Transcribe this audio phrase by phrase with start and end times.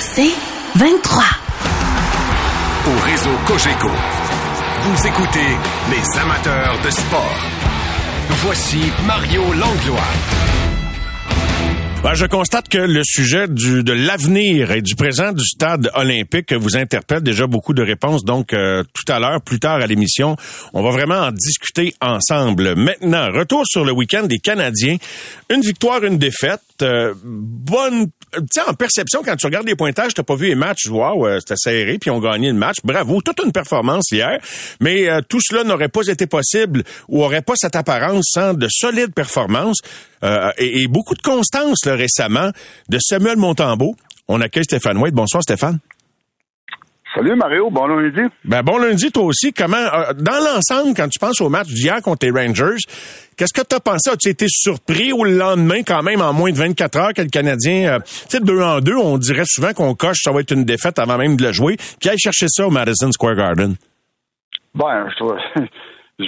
[0.00, 0.34] C'est
[0.76, 1.24] 23.
[2.86, 3.88] Au réseau Cogeco,
[4.82, 5.56] vous écoutez
[5.90, 7.38] les amateurs de sport.
[8.28, 10.00] Voici Mario Langlois.
[12.02, 16.52] Ben, je constate que le sujet du, de l'avenir et du présent du stade olympique
[16.52, 18.24] vous interpelle déjà beaucoup de réponses.
[18.24, 20.36] Donc, euh, tout à l'heure, plus tard à l'émission,
[20.72, 22.74] on va vraiment en discuter ensemble.
[22.74, 24.96] Maintenant, retour sur le week-end des Canadiens.
[25.48, 26.60] Une victoire, une défaite.
[26.82, 28.06] Euh, bonne
[28.66, 31.56] en perception, quand tu regardes les pointages, t'as pas vu les matchs, wow, euh, c'était
[31.56, 32.76] serré, puis on gagné le match.
[32.84, 34.38] Bravo, toute une performance hier.
[34.80, 39.14] Mais tout cela n'aurait pas été possible ou aurait pas cette apparence sans de solides
[39.14, 39.80] performances
[40.22, 42.50] et, et, beaucoup de constance récemment
[42.88, 43.94] de Samuel Montambeau.
[44.28, 45.14] On accueille Stéphane White.
[45.14, 45.78] Bonsoir, Stéphane.
[47.14, 48.22] Salut Mario, bon lundi.
[48.42, 49.52] Ben bon lundi toi aussi.
[49.52, 52.78] Comment euh, dans l'ensemble quand tu penses au match d'hier contre les Rangers,
[53.36, 54.08] qu'est-ce que tu as pensé?
[54.10, 57.28] As-tu été surpris ou le lendemain quand même en moins de 24 heures que le
[57.28, 60.52] Canadien euh, tu sais deux en deux, on dirait souvent qu'on coche ça va être
[60.52, 63.74] une défaite avant même de le jouer, qui aille chercher ça au Madison Square Garden?
[64.74, 65.64] Ben, je,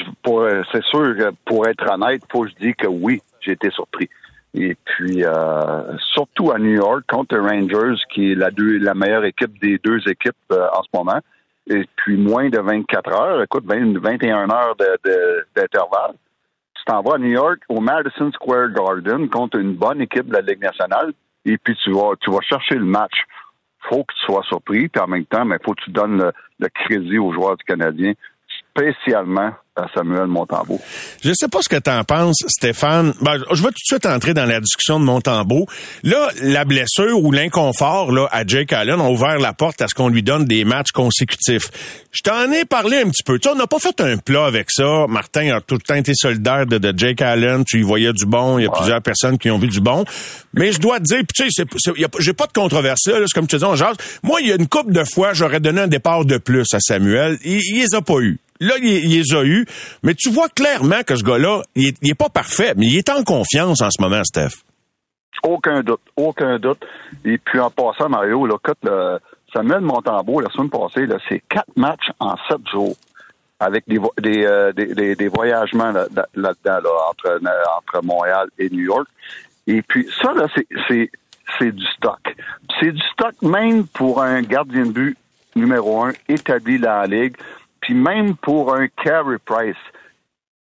[0.73, 4.11] c'est sûr que pour être honnête, faut que je dise que oui, j'ai été surpris.
[4.55, 9.59] Et puis, euh, surtout à New York, contre les Rangers, qui est la, meilleure équipe
[9.61, 11.21] des deux équipes euh, en ce moment.
[11.69, 14.77] Et puis, moins de 24 heures, écoute, 20, 21 heures
[15.57, 16.15] d'intervalle.
[16.75, 20.35] Tu t'en vas à New York, au Madison Square Garden, contre une bonne équipe de
[20.35, 21.13] la Ligue nationale.
[21.45, 23.25] Et puis, tu vas, tu vas chercher le match.
[23.91, 26.33] faut que tu sois surpris, puis en même temps, mais faut que tu donnes le,
[26.61, 28.13] le crédit aux joueurs du Canadien,
[28.71, 30.81] spécialement à Samuel Montembeau.
[31.25, 33.13] Je sais pas ce que tu en penses, Stéphane.
[33.21, 35.67] Ben, je vais tout de suite entrer dans la discussion de Montembeau.
[36.05, 39.95] Là, la blessure ou l'inconfort là à Jake Allen a ouvert la porte à ce
[39.95, 41.71] qu'on lui donne des matchs consécutifs.
[42.13, 43.41] Je t'en ai parlé un petit peu.
[43.41, 45.07] Tu on n'a pas fait un plat avec ça.
[45.09, 47.65] Martin a tout le temps été solidaire de, Jake Allen.
[47.65, 48.59] Tu y voyais du bon.
[48.61, 50.05] Il y a plusieurs personnes qui ont vu du bon.
[50.53, 51.65] Mais je dois te dire, tu sais,
[52.21, 53.15] j'ai pas de controverse là.
[53.27, 53.97] C'est comme tu dis, on jase.
[54.23, 56.79] Moi, il y a une couple de fois, j'aurais donné un départ de plus à
[56.79, 57.39] Samuel.
[57.45, 58.39] Il, il les a pas eu.
[58.61, 59.67] Là, il, il, les a eu,
[60.03, 63.25] mais tu vois clairement que ce gars-là, il, est, pas parfait, mais il est en
[63.25, 64.63] confiance en ce moment, Steph.
[65.43, 66.85] Aucun doute, aucun doute.
[67.25, 69.19] Et puis en passant, Mario, là, le
[69.53, 72.97] Samuel Montembeau, la semaine passée, c'est quatre matchs en sept jours
[73.59, 73.99] avec des,
[74.45, 77.41] euh, des, voyagements là-dedans, là, entre,
[77.77, 79.09] entre Montréal et New York.
[79.67, 80.47] Et puis ça, là,
[80.89, 81.11] c'est,
[81.59, 82.21] c'est du stock.
[82.81, 85.17] C'est du stock même pour un gardien de but
[85.57, 87.37] numéro un établi dans la Ligue.
[87.85, 89.77] Puis même pour un carry price,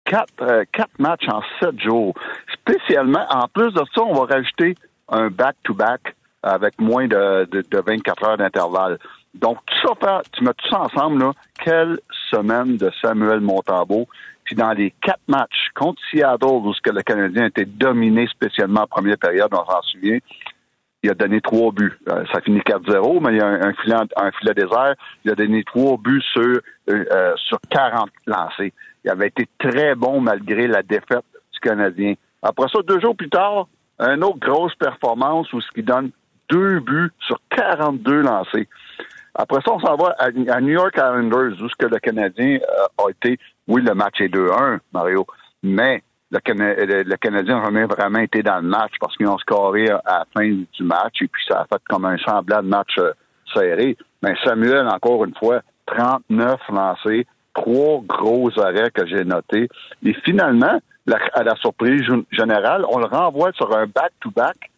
[0.06, 2.14] quatre, euh, quatre matchs en sept jours.
[2.50, 4.74] Spécialement, en plus de ça, on va rajouter
[5.10, 8.98] un back-to-back avec moins de, de, 24 heures d'intervalle.
[9.34, 11.32] Donc, tout ça, tu mets tout ça ensemble, là,
[11.62, 14.08] quelle semaine de Samuel Montambeau.
[14.44, 18.26] Puis dans les quatre matchs contre Seattle, où ce que le Canadien a été dominé
[18.28, 20.18] spécialement en première période, on s'en souvient,
[21.02, 21.98] il a donné trois buts.
[22.08, 24.94] Euh, ça finit 4-0, mais il y a un, filet, un filet désert.
[25.24, 28.72] Il a donné trois buts sur, euh, euh, sur 40 lancés.
[29.04, 32.14] Il avait été très bon malgré la défaite du Canadien.
[32.42, 33.68] Après ça, deux jours plus tard,
[33.98, 36.10] une autre grosse performance où ce qui donne
[36.50, 38.68] deux buts sur 42 lancés.
[39.34, 42.58] Après ça, on s'en va à, New York Islanders, où ce que le Canadien
[42.98, 45.26] a été, oui, le match est 2-1, Mario,
[45.62, 50.00] mais le, Canadien n'a jamais vraiment été dans le match parce qu'ils ont scoré à
[50.06, 53.12] la fin du match et puis ça a fait comme un semblant de match euh,
[53.52, 53.96] serré.
[54.22, 59.68] Mais Samuel, encore une fois, 39 lancés, trois gros arrêts que j'ai notés.
[60.04, 60.80] Et finalement,
[61.34, 64.69] à la surprise générale, on le renvoie sur un back-to-back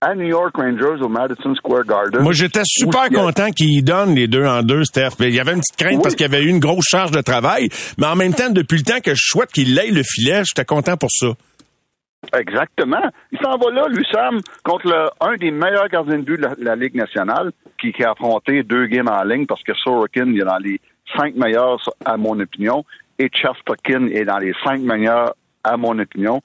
[0.00, 2.22] à New York Rangers au Madison Square Garden.
[2.22, 5.12] Moi, j'étais super content qu'il donne les deux en deux, Steph.
[5.20, 7.22] Il y avait une petite crainte parce qu'il y avait eu une grosse charge de
[7.22, 7.68] travail,
[7.98, 10.66] mais en même temps, depuis le temps que je souhaite qu'il aille le filet, j'étais
[10.66, 11.28] content pour ça.
[12.38, 13.02] Exactement.
[13.32, 16.64] Il s'en va là, lui, Sam, contre le, un des meilleurs gardiens de but de
[16.64, 20.44] la, Ligue nationale, qui, a affronté deux games en ligne parce que Sorokin il est
[20.44, 20.80] dans les
[21.16, 22.84] cinq meilleurs, à mon opinion,
[23.18, 26.42] et Chesterkin est dans les cinq meilleurs, à mon opinion.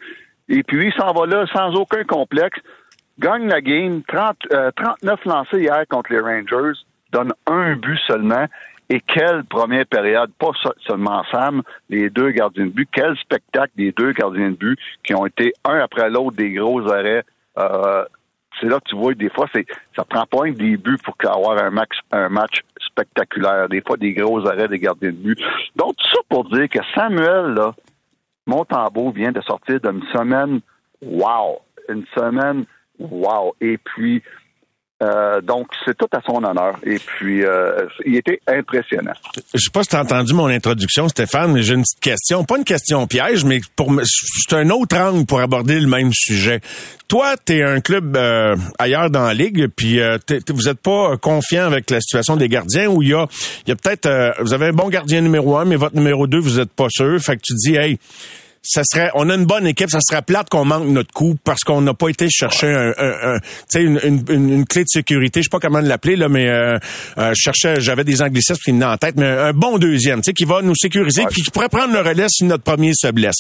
[0.48, 2.60] Et puis, il s'en va là sans aucun complexe
[3.20, 4.38] gagne la game, 30,
[4.76, 6.80] 39 euh, lancés hier contre les Rangers,
[7.12, 8.46] donne un but seulement.
[8.90, 10.52] Et quelle première période, pas
[10.86, 15.16] seulement Sam, les deux gardiens de but, quel spectacle des deux gardiens de but qui
[15.16, 17.24] ont été un après l'autre des gros arrêts.
[17.58, 18.04] Euh,
[18.60, 19.48] c'est là que tu vois, des fois,
[19.96, 23.70] ça prend pas un des buts pour avoir un match, un match spectaculaire.
[23.70, 25.40] Des fois, des gros arrêts des gardiens de but.
[25.78, 27.74] Donc, tout ça pour dire que Samuel, là,
[28.46, 30.60] Montembeau vient de sortir d'une semaine
[31.02, 31.62] wow.
[31.88, 32.66] Une semaine
[33.10, 33.56] Wow!
[33.62, 34.22] Et puis,
[35.04, 36.78] Euh, donc, c'est tout à son honneur.
[36.84, 39.14] Et puis, euh, il était impressionnant.
[39.52, 42.44] Je sais pas si tu as entendu mon introduction, Stéphane, mais j'ai une petite question.
[42.44, 46.62] Pas une question piège, mais pour c'est un autre angle pour aborder le même sujet.
[47.08, 50.00] Toi, tu es un club euh, ailleurs dans la ligue, puis
[50.50, 53.26] vous êtes pas confiant avec la situation des gardiens où il y a,
[53.66, 56.60] y a peut-être, vous avez un bon gardien numéro un, mais votre numéro deux, vous
[56.60, 57.20] êtes pas sûr.
[57.20, 57.98] Fait que tu dis, hey,
[58.64, 61.62] ça serait, on a une bonne équipe, ça serait plate qu'on manque notre coup parce
[61.62, 63.40] qu'on n'a pas été chercher un, un,
[63.76, 66.78] une, une, une, clé de sécurité, je sais pas comment l'appeler là, mais euh,
[67.18, 70.26] euh, je cherchais, j'avais des anglicismes qui venaient en tête, mais un bon deuxième, tu
[70.28, 73.08] sais, qui va nous sécuriser, puis qui pourrait prendre le relais si notre premier se
[73.08, 73.38] blesse.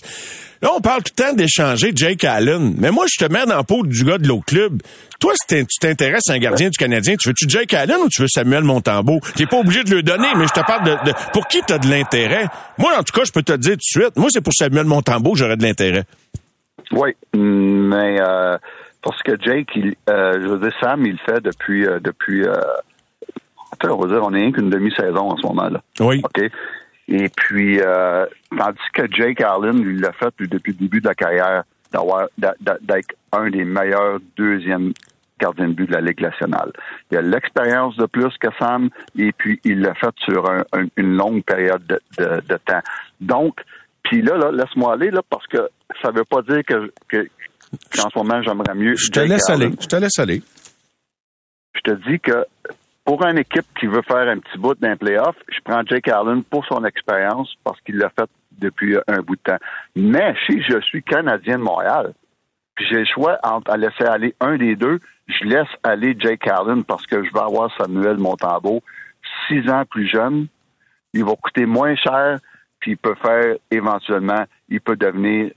[0.62, 3.56] Là, on parle tout le temps d'échanger Jake Allen, mais moi, je te mets dans
[3.58, 4.82] la peau du gars de l'autre club.
[5.20, 8.22] Toi, si tu t'intéresses à un gardien du Canadien, tu veux-tu Jake Allen ou tu
[8.22, 9.20] veux Samuel Montembeau?
[9.36, 11.80] T'es pas obligé de le donner, mais je te parle de, de pour qui t'as
[11.80, 12.46] de l'intérêt?
[12.78, 14.18] Moi, en tout cas, je peux te le dire tout de suite.
[14.18, 16.04] Moi, c'est pour Samuel Montembeau que j'aurais de l'intérêt.
[16.92, 18.58] Oui, mais euh,
[19.02, 22.44] parce que Jake, il, euh, je veux dire, Sam, il le fait depuis euh, depuis
[22.44, 22.54] euh,
[23.90, 25.82] on va dire, on est rien qu'une demi-saison en ce moment-là.
[26.00, 26.22] Oui.
[26.24, 26.52] OK?
[27.12, 28.26] Et puis, euh,
[28.58, 33.16] tandis que Jake Allen, lui, l'a fait depuis le début de la carrière, d'avoir d'être
[33.34, 34.94] un des meilleurs deuxièmes
[35.38, 36.72] gardien de but de la Ligue nationale.
[37.12, 40.46] Il a l'expérience de plus que Sam et puis il l'a fait sur
[40.96, 41.84] une longue période
[42.18, 42.82] de, temps.
[43.20, 43.56] Donc,
[44.04, 45.58] puis là, là laisse-moi aller là parce que
[46.02, 48.96] ça veut pas dire que, qu'en ce moment j'aimerais mieux.
[48.96, 49.72] Je te laisse aller.
[49.80, 50.44] Je te laisse aller.
[51.74, 52.46] Je te dis que
[53.06, 56.44] pour une équipe qui veut faire un petit bout d'un playoff, je prends Jake Allen
[56.44, 59.58] pour son expérience parce qu'il l'a fait depuis un bout de temps.
[59.96, 62.14] Mais si je suis Canadien de Montréal,
[62.76, 66.84] puis j'ai le choix entre laisser aller un des deux, je laisse aller Jake Allen
[66.84, 68.82] parce que je vais avoir Samuel Montambeau,
[69.48, 70.48] six ans plus jeune.
[71.14, 72.38] Il va coûter moins cher,
[72.80, 75.52] puis il peut faire éventuellement, il peut devenir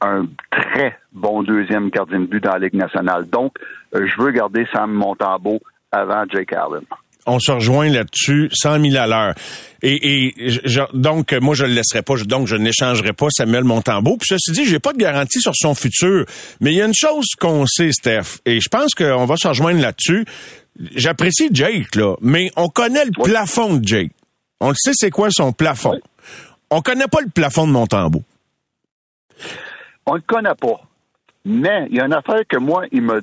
[0.00, 3.28] un très bon deuxième gardien de but dans la Ligue nationale.
[3.28, 3.56] Donc,
[3.92, 5.60] je veux garder Sam Montambeau
[5.92, 6.84] avant Jake Allen
[7.26, 9.34] on se rejoint là-dessus, 100 000 à l'heure.
[9.82, 10.34] Et,
[10.92, 12.14] donc, moi, je le laisserai pas.
[12.24, 14.16] Donc, je n'échangerai pas Samuel Montembeau.
[14.16, 16.24] Puis ceci dit, j'ai pas de garantie sur son futur.
[16.60, 19.48] Mais il y a une chose qu'on sait, Steph, et je pense qu'on va se
[19.48, 20.24] rejoindre là-dessus.
[20.94, 24.12] J'apprécie Jake, là, mais on connaît le plafond de Jake.
[24.60, 26.00] On le sait, c'est quoi son plafond.
[26.70, 28.22] On connaît pas le plafond de Montembeau.
[30.06, 30.80] On le connaît pas.
[31.44, 33.20] Mais il y a une affaire que moi, il me,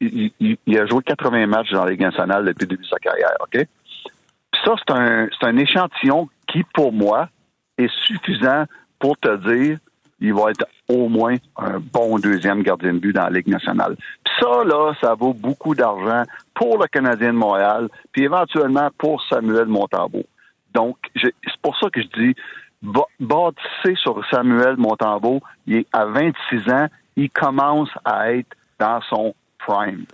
[0.00, 3.34] il, a joué 80 matchs dans la Ligue nationale depuis le début de sa carrière,
[3.40, 3.66] OK?
[4.52, 7.28] Puis ça, c'est un, échantillon qui, pour moi,
[7.78, 8.64] est suffisant
[8.98, 9.78] pour te dire
[10.22, 13.96] il va être au moins un bon deuxième gardien de but dans la Ligue nationale.
[13.96, 16.24] Puis ça, là, ça vaut beaucoup d'argent
[16.54, 20.24] pour le Canadien de Montréal, puis éventuellement pour Samuel Montembeau.
[20.74, 21.32] Donc, c'est
[21.62, 22.34] pour ça que je dis,
[22.82, 26.86] bâtissez sur Samuel Montembeau, il à 26 ans,
[27.16, 29.34] il commence à être dans son
[29.66, 30.04] prime.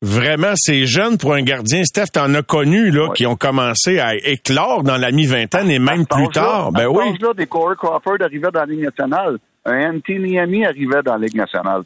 [0.00, 1.82] Vraiment, c'est jeune pour un gardien.
[1.82, 6.06] Steph, t'en as connu, là, qui ont commencé à éclore dans la mi-vingtaine et même
[6.06, 6.70] plus tard.
[6.70, 7.18] Ben oui.
[7.20, 9.38] là, des Corey Crawford arrivaient dans la Ligue nationale.
[9.64, 11.82] Un Anthony Ami arrivait dans la Ligue nationale.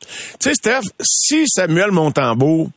[0.00, 0.08] Tu
[0.40, 2.70] sais, Steph, si Samuel Montembeau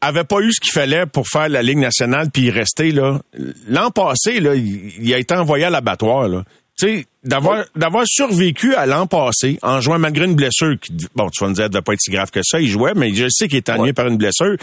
[0.00, 3.20] avait pas eu ce qu'il fallait pour faire la Ligue nationale puis y rester, là,
[3.68, 6.42] l'an passé, là, il, a été envoyé à l'abattoir, là
[6.86, 11.42] sais, d'avoir d'avoir survécu à l'an passé en jouant malgré une blessure qui, bon, tu
[11.42, 13.26] vas me dire, elle devait pas être si grave que ça, il jouait, mais je
[13.28, 14.56] sais qu'il est ennuyé par une blessure.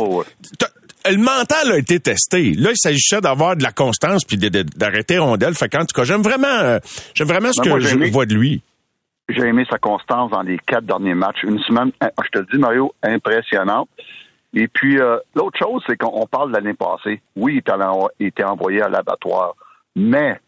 [0.00, 2.52] le mental a été testé.
[2.52, 5.54] Là, il s'agissait d'avoir de la constance puis d'arrêter rondelle.
[5.54, 6.78] Fait qu'en tout cas, j'aime vraiment, euh,
[7.14, 8.62] j'aime vraiment ce que je vois de lui.
[9.28, 11.42] J'ai aimé sa constance dans les quatre derniers matchs.
[11.44, 13.88] Une semaine, hein, je te le dis, Mario, impressionnante.
[14.54, 17.22] Et puis, euh, l'autre chose, c'est qu'on parle de l'année passée.
[17.36, 17.62] Oui,
[18.18, 19.54] il était envoyé à l'abattoir.
[19.96, 20.38] Mais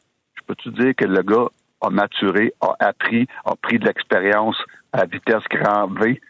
[0.47, 1.49] peux-tu dire que le gars
[1.81, 4.57] a maturé, a appris, a pris de l'expérience
[4.93, 6.21] à vitesse grand V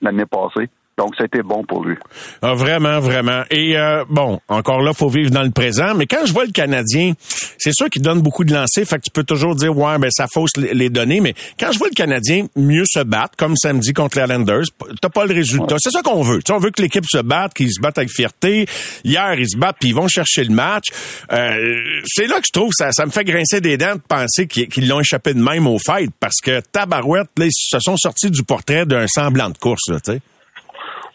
[0.00, 0.68] l'année passée?
[0.96, 1.96] Donc, c'était bon pour lui.
[2.40, 3.42] Ah, vraiment, vraiment.
[3.50, 5.94] Et euh, bon, encore là, faut vivre dans le présent.
[5.96, 7.14] Mais quand je vois le Canadien,
[7.58, 10.10] c'est sûr qu'il donne beaucoup de lancers, fait que tu peux toujours dire ouais, ben
[10.10, 11.20] ça fausse les données.
[11.20, 14.64] Mais quand je vois le Canadien mieux se battre, comme samedi contre les Islanders,
[15.00, 15.76] t'as pas le résultat.
[15.78, 16.40] C'est ça qu'on veut.
[16.50, 18.66] on veut que l'équipe se batte, qu'ils se battent avec fierté.
[19.02, 20.86] Hier, ils se battent puis ils vont chercher le match.
[21.32, 24.46] Euh, c'est là que je trouve ça, ça me fait grincer des dents de penser
[24.46, 28.30] qu'ils l'ont échappé de même au fait, parce que tabarouette, là, ils se sont sortis
[28.30, 30.20] du portrait d'un semblant de course, tu sais.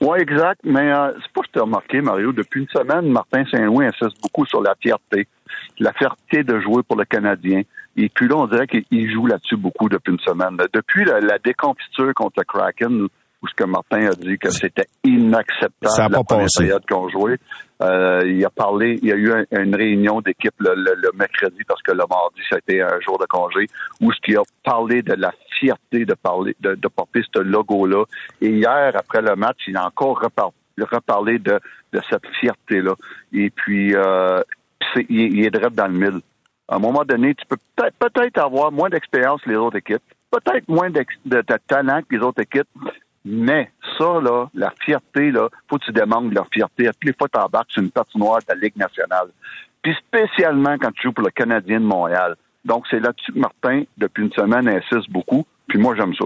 [0.02, 0.62] Oui, exact.
[0.64, 2.32] Mais euh, c'est pas que tu as remarqué, Mario.
[2.32, 5.28] Depuis une semaine, Martin Saint-Louis insiste beaucoup sur la fierté.
[5.80, 7.64] La fierté de jouer pour le Canadien.
[7.98, 10.58] Et puis là, on dirait qu'il joue là-dessus beaucoup depuis une semaine.
[10.74, 13.08] Depuis la, la déconfiture contre le Kraken,
[13.42, 17.38] où ce que Martin a dit que c'était inacceptable Ça la période qu'on jouait.
[17.82, 21.92] Euh, il a parlé, il y a eu une réunion d'équipe le, mercredi parce que
[21.92, 23.68] le mardi, ça a été un jour de congé,
[24.02, 28.04] où ce qu'il a parlé de la fierté de parler, de, porter ce logo-là.
[28.42, 31.60] Et hier, après le match, il a encore reparler de,
[31.94, 32.96] de cette fierté-là.
[33.34, 34.42] Et puis, euh,
[34.94, 36.22] c'est, il, est direct dans le mille.
[36.68, 40.04] À un moment donné, tu peux peut-être, peut-être avoir moins d'expérience que les autres équipes,
[40.32, 42.68] peut-être moins de, de, talent que les autres équipes,
[43.32, 46.88] mais ça, là, la fierté, là, faut que tu demandes leur fierté.
[46.88, 49.28] À toutes les fois que tu embarques sur une patinoire de la Ligue nationale.
[49.84, 52.36] Puis spécialement quand tu joues pour le Canadien de Montréal.
[52.66, 55.46] Donc, c'est là-dessus que Martin, depuis une semaine, insiste beaucoup.
[55.70, 56.26] Puis moi, j'aime ça.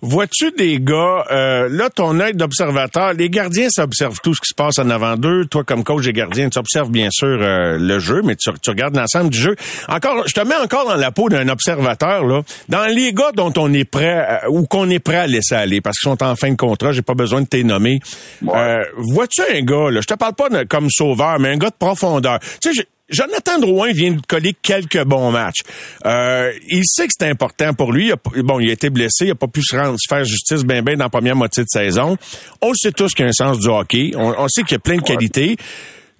[0.00, 4.54] Vois-tu des gars, euh, là, ton œil d'observateur, les gardiens s'observent tout ce qui se
[4.54, 5.46] passe en avant d'eux.
[5.46, 8.96] Toi, comme coach des gardiens, tu observes bien sûr euh, le jeu, mais tu, regardes
[8.96, 9.56] l'ensemble du jeu.
[9.88, 12.42] Encore, je te mets encore dans la peau d'un observateur, là.
[12.68, 15.80] Dans les gars dont on est prêt, euh, ou qu'on est prêt à laisser aller,
[15.80, 17.98] parce qu'ils sont en fin de contrat, j'ai pas besoin de t'es nommé.
[18.40, 22.38] Vois-tu un gars, là, je te parle pas comme sauveur, mais un gars de profondeur.
[22.62, 25.62] Tu sais, Jonathan Drouin vient de coller quelques bons matchs.
[26.04, 28.08] Euh, il sait que c'est important pour lui.
[28.08, 30.64] Il a, bon, il a été blessé, il a pas pu se, rendre, faire justice
[30.64, 32.16] bien bien dans la première moitié de saison.
[32.60, 34.12] On sait tous qu'il a un sens du hockey.
[34.14, 35.56] On, sait qu'il a plein de qualités.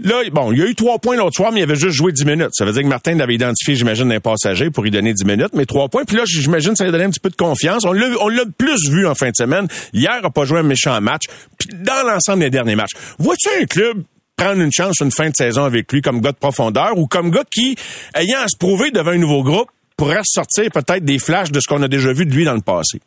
[0.00, 2.12] Là, bon, il y a eu trois points l'autre soir, mais il avait juste joué
[2.12, 2.50] dix minutes.
[2.52, 5.54] Ça veut dire que Martin l'avait identifié, j'imagine, d'un passager pour lui donner dix minutes,
[5.54, 6.04] mais trois points.
[6.04, 7.84] Puis là, j'imagine, ça lui donné un petit peu de confiance.
[7.84, 9.66] On l'a, on l'a plus vu en fin de semaine.
[9.92, 11.24] Hier, il n'a pas joué un méchant match.
[11.58, 12.92] Puis dans l'ensemble des derniers matchs.
[13.18, 14.04] Vois-tu un club
[14.38, 17.30] prendre une chance une fin de saison avec lui comme gars de profondeur ou comme
[17.30, 17.76] gars qui,
[18.14, 21.68] ayant à se prouver devant un nouveau groupe, pourrait sortir peut-être des flashs de ce
[21.68, 23.00] qu'on a déjà vu de lui dans le passé?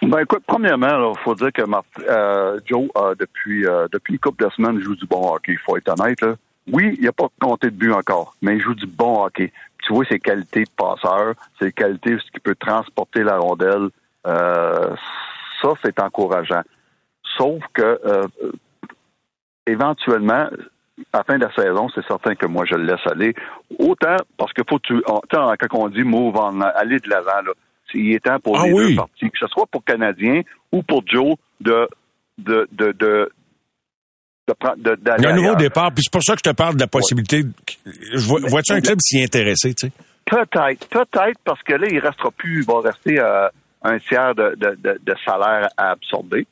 [0.00, 1.62] Ben écoute, premièrement, il faut dire que
[2.08, 2.88] euh, Joe,
[3.18, 5.52] depuis euh, depuis une couple de semaines, joue du bon hockey.
[5.52, 6.24] Il faut être honnête.
[6.72, 9.52] Oui, il n'a pas compté de but encore, mais il joue du bon hockey.
[9.84, 13.88] Tu vois ses qualités de passeur, ses qualités, ce qui peut transporter la rondelle.
[14.26, 14.94] Euh,
[15.60, 16.62] ça, c'est encourageant.
[17.36, 18.00] Sauf que
[19.70, 20.48] éventuellement,
[21.12, 23.34] à la fin de la saison, c'est certain que moi, je le laisse aller.
[23.78, 27.52] Autant parce que faut tu, quand on dit move on, aller de l'avant, là,
[27.94, 31.02] il est temps pour ah les deux parties, que ce soit pour Canadien ou pour
[31.06, 31.86] Joe de
[32.38, 33.30] de de, de
[34.76, 36.80] il y a un nouveau départ, puis c'est pour ça que je te parle de
[36.80, 37.42] la possibilité.
[38.14, 39.92] Vois-tu un club s'y intéresser, tu sais?
[40.24, 43.48] Peut-être, peut-être, parce que là, il restera plus, il va rester euh,
[43.82, 46.46] un tiers de, salaire à absorber.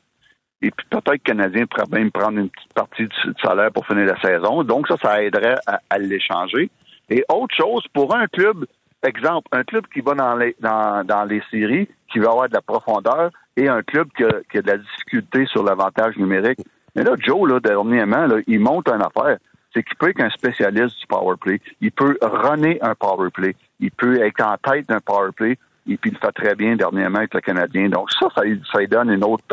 [0.67, 3.87] Et puis peut-être que le Canadien pourrait même prendre une petite partie du salaire pour
[3.87, 4.65] finir la saison.
[4.65, 6.71] Donc ça, ça aiderait à, l'échanger.
[7.09, 8.67] Et autre chose, pour un club,
[9.05, 12.63] exemple, un club qui va dans les, dans, les séries, qui va avoir de la
[12.63, 16.59] profondeur, et un club qui a, de la difficulté sur l'avantage numérique.
[16.97, 19.39] Mais là, Joe, là, dernièrement, il monte une affaire.
[19.73, 21.61] C'est qu'il peut être un spécialiste du power play.
[21.81, 23.55] Il peut runner un power play.
[23.79, 25.59] Il peut être en tête d'un power play.
[25.89, 27.89] Et puis, il le fait très bien dernièrement avec le Canadien.
[27.89, 28.43] Donc, ça, ça,
[28.73, 29.45] ça lui donne une autre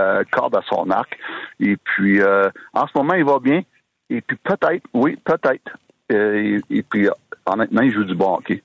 [0.00, 1.16] euh, corde à son arc.
[1.60, 3.62] Et puis, euh, en ce moment, il va bien.
[4.08, 5.76] Et puis, peut-être, oui, peut-être.
[6.12, 7.08] Euh, et, puis,
[7.46, 8.62] honnêtement, il joue du bon hockey.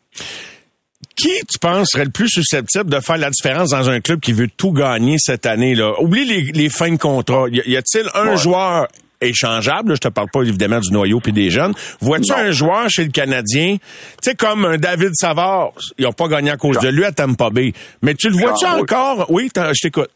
[1.15, 4.34] Qui, tu penses, serait le plus susceptible de faire la différence dans un club qui
[4.34, 5.94] veut tout gagner cette année-là?
[6.01, 7.46] Oublie les, fins de contrat.
[7.50, 8.88] Y a-t-il un joueur
[9.22, 11.74] échangeable, je te parle pas évidemment du noyau puis des jeunes.
[12.01, 13.82] Vois-tu un joueur chez le Canadien, tu
[14.22, 17.50] sais comme un David Savard, ils n'ont pas gagné à cause de lui à Tampa
[17.50, 19.25] Bay, mais tu le vois-tu encore?
[19.30, 20.10] Oui, je t'écoute.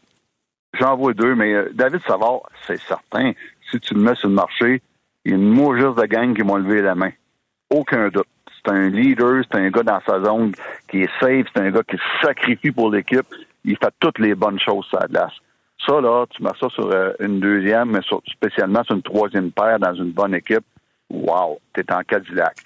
[0.78, 3.32] J'en vois deux, mais euh, David Savard, c'est certain.
[3.70, 4.82] Si tu le mets sur le marché,
[5.24, 7.10] il y a une mauvaise de gang qui vont lever la main.
[7.70, 8.26] Aucun doute.
[8.64, 10.52] C'est un leader, c'est un gars dans sa zone
[10.88, 13.26] qui est safe, c'est un gars qui sacrifie pour l'équipe.
[13.64, 15.32] Il fait toutes les bonnes choses sur la glace.
[15.86, 19.78] Ça, là, tu mets ça sur euh, une deuxième, mais spécialement sur une troisième paire
[19.78, 20.64] dans une bonne équipe.
[21.08, 22.56] Wow, t'es en Cadillac.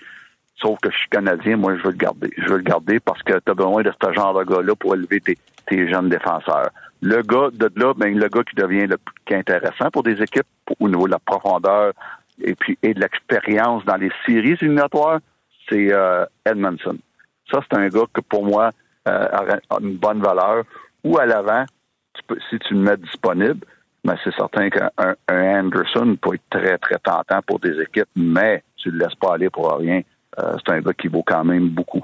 [0.56, 2.30] Sauf que je suis Canadien, moi, je veux le garder.
[2.36, 4.94] Je veux le garder parce que tu as besoin de ce genre de gars-là pour
[4.94, 6.70] élever tes jeunes défenseurs.
[7.04, 10.46] Le gars de là, ben, le gars qui devient le plus intéressant pour des équipes
[10.80, 11.92] au niveau de la profondeur
[12.42, 15.18] et puis et de l'expérience dans les séries éliminatoires,
[15.68, 16.96] c'est euh, Edmondson.
[17.52, 18.70] Ça, c'est un gars que pour moi
[19.06, 19.28] euh,
[19.68, 20.64] a une bonne valeur.
[21.04, 21.66] Ou à l'avant,
[22.48, 23.66] si tu le mets disponible,
[24.02, 24.90] ben c'est certain qu'un
[25.28, 29.34] Anderson peut être très, très tentant pour des équipes, mais tu ne le laisses pas
[29.34, 30.00] aller pour rien.
[30.38, 32.02] Euh, c'est un gars qui vaut quand même beaucoup.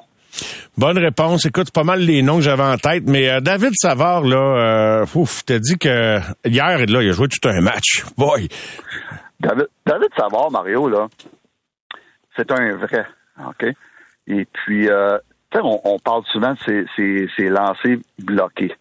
[0.78, 1.44] Bonne réponse.
[1.46, 5.06] Écoute, pas mal les noms que j'avais en tête, mais euh, David Savard, là, euh,
[5.14, 8.04] ouf, t'as dit que hier, là, il a joué tout un match.
[8.16, 8.48] Boy!
[9.40, 9.68] David,
[10.16, 11.08] Savard, Mario, là,
[12.36, 13.06] c'est un vrai,
[13.46, 13.66] OK?
[14.26, 15.18] Et puis, euh,
[15.54, 16.86] on, parle souvent de
[17.36, 18.74] ces, lancers bloqués.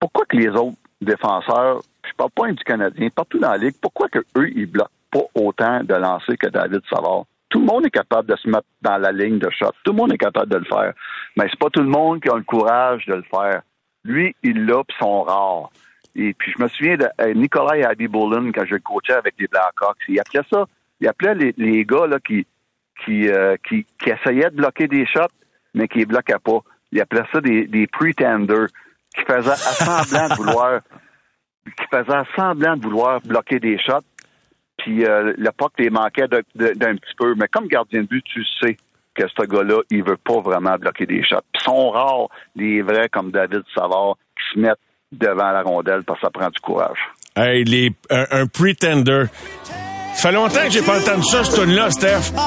[0.00, 4.08] Pourquoi que les autres défenseurs, je parle pas du Canadien, partout dans la Ligue, pourquoi
[4.08, 7.24] que eux, ils bloquent pas autant de lancers que David Savard?
[7.48, 9.72] Tout le monde est capable de se mettre dans la ligne de shot.
[9.84, 10.92] Tout le monde est capable de le faire.
[11.36, 13.62] Mais c'est pas tout le monde qui a le courage de le faire.
[14.04, 15.70] Lui, il l'a, puis sont rares.
[16.14, 19.98] Et puis, je me souviens de euh, Nicolas Abibulin, quand je coachais avec les Blackhawks.
[20.08, 20.66] Il appelait ça,
[21.00, 22.46] il appelait les, les gars là, qui,
[23.04, 25.32] qui, euh, qui, qui essayaient de bloquer des shots,
[25.74, 26.60] mais qui les bloquaient pas.
[26.92, 28.68] Il appelait ça des, des pretenders,
[29.14, 30.80] qui faisaient semblant de vouloir
[31.76, 34.04] qui faisait semblant de vouloir bloquer des shots,
[34.78, 36.42] puis euh, le puck les manquait d'un
[36.96, 37.34] petit peu.
[37.36, 38.76] Mais comme gardien de but, tu sais
[39.14, 41.40] que ce gars-là, il veut pas vraiment bloquer des shots.
[41.52, 44.78] Puis sont rares les vrais comme David Savard qui se mettent
[45.12, 46.98] devant la rondelle parce que ça prend du courage.
[47.36, 49.24] Hey, les, un, un pretender.
[50.14, 52.32] Ça fait longtemps que j'ai pas entendu ça, ce tune-là, Steph.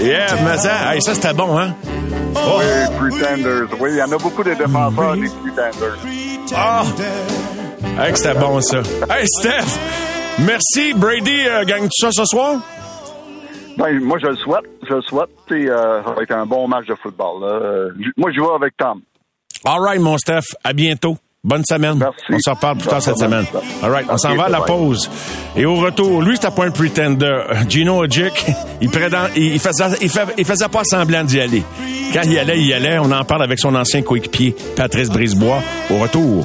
[0.00, 1.74] Yeah, mais ça, hey, ça c'était bon, hein?
[2.34, 2.60] Oh.
[2.60, 3.68] Oui, Pretenders.
[3.80, 5.98] Oui, il y en a beaucoup de défenseurs des Pretenders.
[6.54, 6.82] Ah!
[7.98, 8.78] Hey, c'était bon, ça.
[9.10, 9.78] Hey, Steph!
[10.40, 10.94] Merci.
[10.94, 12.56] Brady euh, gagne tout ça ce soir?
[13.76, 14.64] Ben, moi, je le souhaite.
[14.88, 15.30] Je le souhaite.
[15.50, 17.42] Euh, ça va être un bon match de football.
[17.42, 17.88] Là.
[18.16, 19.00] Moi, je joue avec Tom.
[19.64, 20.54] All right, mon Steph.
[20.64, 21.16] À bientôt.
[21.44, 21.98] Bonne semaine.
[21.98, 22.24] Merci.
[22.32, 23.46] On s'en reparle plus tard cette semaine.
[23.82, 25.08] All right, on s'en va à la pause.
[25.56, 27.40] Et au retour, lui, c'était pas un pretender.
[27.68, 28.44] Gino Ojic,
[28.80, 31.62] il, prédent, il, faisait, il, faisait pas semblant d'y aller.
[32.12, 32.98] Quand il y allait, il y allait.
[32.98, 35.62] On en parle avec son ancien coéquipier, Patrice Brisebois.
[35.90, 36.44] Au retour.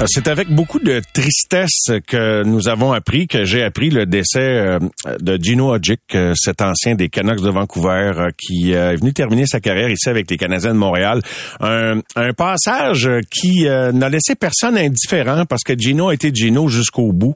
[0.00, 4.40] Euh, C'est avec beaucoup de tristesse que nous avons appris, que j'ai appris le décès
[4.40, 4.78] euh,
[5.20, 9.60] de Gino Hodgick, euh, cet ancien des Canucks de Vancouver, qui est venu terminer sa
[9.60, 11.20] carrière ici avec les Canadiens de Montréal.
[11.60, 17.12] Un, un passage qui n'a laissé personne indifférent parce que Gino a été Gino jusqu'au
[17.12, 17.34] bout.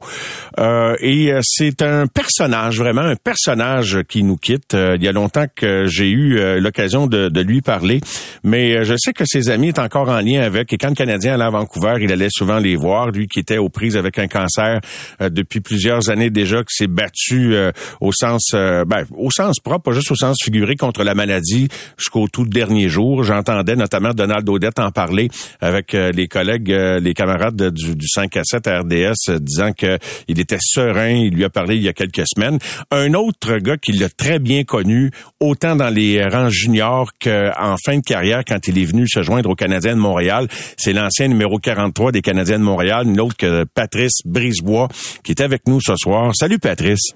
[0.57, 4.73] Et c'est un personnage, vraiment un personnage qui nous quitte.
[4.75, 8.01] Il y a longtemps que j'ai eu l'occasion de, de lui parler,
[8.43, 10.71] mais je sais que ses amis est encore en lien avec.
[10.73, 13.11] Et quand le Canadien allait à Vancouver, il allait souvent les voir.
[13.11, 14.79] Lui qui était aux prises avec un cancer
[15.21, 17.71] euh, depuis plusieurs années déjà, qui s'est battu euh,
[18.01, 21.67] au sens, euh, ben, au sens propre, pas juste au sens figuré contre la maladie
[21.97, 23.23] jusqu'au tout dernier jour.
[23.23, 25.29] J'entendais notamment Donald Odette en parler
[25.61, 29.97] avec les collègues, les camarades de- du, du 5 à 7 à RDS, disant que
[30.27, 31.09] il était serein.
[31.09, 32.59] Il lui a parlé il y a quelques semaines.
[32.91, 37.97] Un autre gars qui l'a très bien connu, autant dans les rangs juniors qu'en fin
[37.97, 41.57] de carrière, quand il est venu se joindre aux Canadiens de Montréal, c'est l'ancien numéro
[41.59, 44.87] 43 des Canadiens de Montréal, une autre que Patrice Brisebois,
[45.23, 46.31] qui est avec nous ce soir.
[46.33, 47.11] Salut Patrice.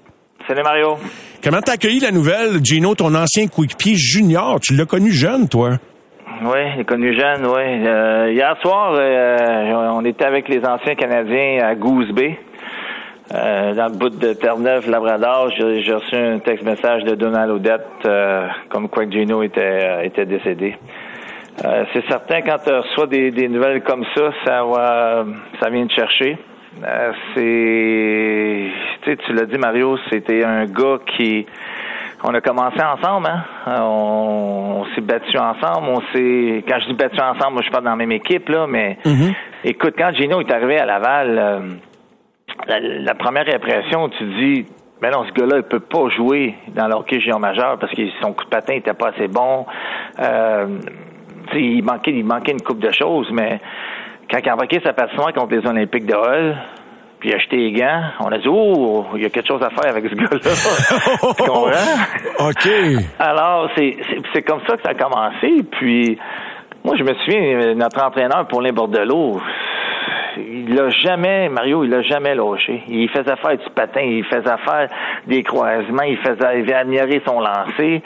[0.46, 0.96] Salut Mario.
[1.42, 4.58] Comment t'as accueilli la nouvelle, Gino, ton ancien quick-pied junior?
[4.60, 5.78] Tu l'as connu jeune, toi?
[6.42, 7.86] Oui, j'ai connu jeune, oui.
[7.86, 12.38] Euh, hier soir, euh, on était avec les anciens Canadiens à Goose Bay.
[13.32, 17.86] Euh, dans le bout de Terre-Neuve, Labrador, j'ai reçu un texte message de Donald Odette
[18.04, 20.76] euh, comme quoi Gino était, euh, était décédé.
[21.64, 25.24] Euh, c'est certain quand tu reçois des, des nouvelles comme ça, ça va
[25.60, 26.38] ça vient te chercher.
[26.82, 31.44] Euh, c'est tu l'as dit Mario, c'était un gars qui
[32.22, 33.44] on a commencé ensemble, hein?
[33.66, 35.88] Euh, On, on s'est battu ensemble.
[35.88, 36.64] On s'est.
[36.68, 38.98] Quand je dis battu ensemble, moi je suis pas dans la même équipe, là, mais
[39.64, 41.60] écoute, quand Gino est arrivé à Laval, euh,
[42.68, 44.66] la, la première impression, tu dis
[45.02, 48.34] mais non, ce gars-là, il peut pas jouer dans l'hockey géant majeur parce que son
[48.34, 49.64] coup de patin était pas assez bon.
[50.20, 50.78] Euh,
[51.54, 53.60] il manquait, il manquait une coupe de choses, mais
[54.30, 56.56] quand il a embarqué sa patinoire contre les Olympiques de Hull,
[57.18, 59.62] puis il a acheté les gants, on a dit Oh, il y a quelque chose
[59.62, 60.38] à faire avec ce gars-là.
[61.36, 62.48] tu comprends?
[62.48, 63.04] OK.
[63.18, 63.96] Alors, c'est
[64.32, 65.62] c'est- comme ça que ça a commencé.
[65.70, 66.18] Puis,
[66.82, 69.38] moi, je me souviens, notre entraîneur, Paulin Bordelot,
[70.38, 72.82] il l'a jamais, Mario, il l'a jamais lâché.
[72.88, 74.88] Il faisait faire du patin, il faisait faire
[75.26, 78.02] des croisements, il faisait il avait son lancer.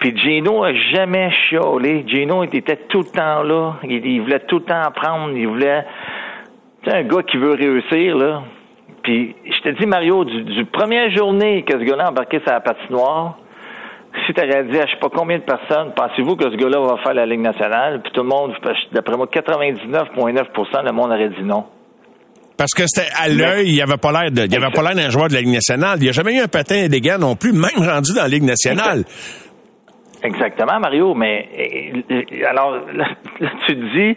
[0.00, 2.04] Puis Gino a jamais chiolé.
[2.06, 3.76] Gino était tout le temps là.
[3.84, 5.36] Il, voulait tout le temps apprendre.
[5.36, 5.84] Il voulait.
[6.82, 8.42] C'est un gars qui veut réussir, là.
[9.02, 12.60] Puis je te dis, Mario, du, du première journée que ce gars-là a embarqué sa
[12.60, 13.36] patinoire,
[14.26, 16.80] si tu aurais dit à je sais pas combien de personnes, pensez-vous que ce gars-là
[16.80, 18.00] va faire la Ligue nationale?
[18.02, 18.52] Puis tout le monde,
[18.92, 21.64] d'après moi, 99,9% le monde aurait dit non.
[22.56, 25.10] Parce que c'était à l'œil, il avait pas l'air de, il avait pas l'air d'un
[25.10, 25.98] joueur de la Ligue nationale.
[25.98, 28.42] Il n'y a jamais eu un patin élégant non plus, même rendu dans la Ligue
[28.42, 29.04] nationale.
[30.22, 31.14] Exactement, Mario.
[31.14, 31.48] Mais
[32.10, 33.06] euh, euh, alors, là,
[33.66, 34.16] tu te dis,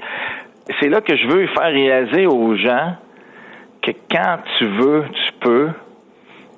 [0.79, 2.95] c'est là que je veux faire réaliser aux gens
[3.81, 5.69] que quand tu veux, tu peux.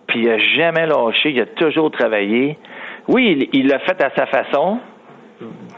[0.07, 2.57] Puis il a jamais lâché, il a toujours travaillé.
[3.07, 4.79] Oui, il l'a fait à sa façon.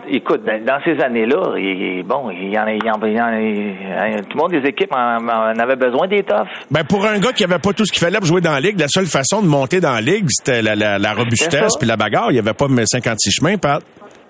[0.10, 3.13] Écoute, dans dans ces années-là, bon, il y en a, il y en a- il
[3.13, 6.47] y en a- tout le monde des équipes en, en avait besoin des toughs.
[6.71, 8.62] Ben pour un gars qui avait pas tout ce qu'il fallait pour jouer dans la
[8.62, 11.75] ligue, la seule façon de monter dans la ligue, c'était la, la, la C'est robustesse
[11.77, 12.32] puis la bagarre.
[12.32, 13.84] Il y avait pas 56 chemins, Pat.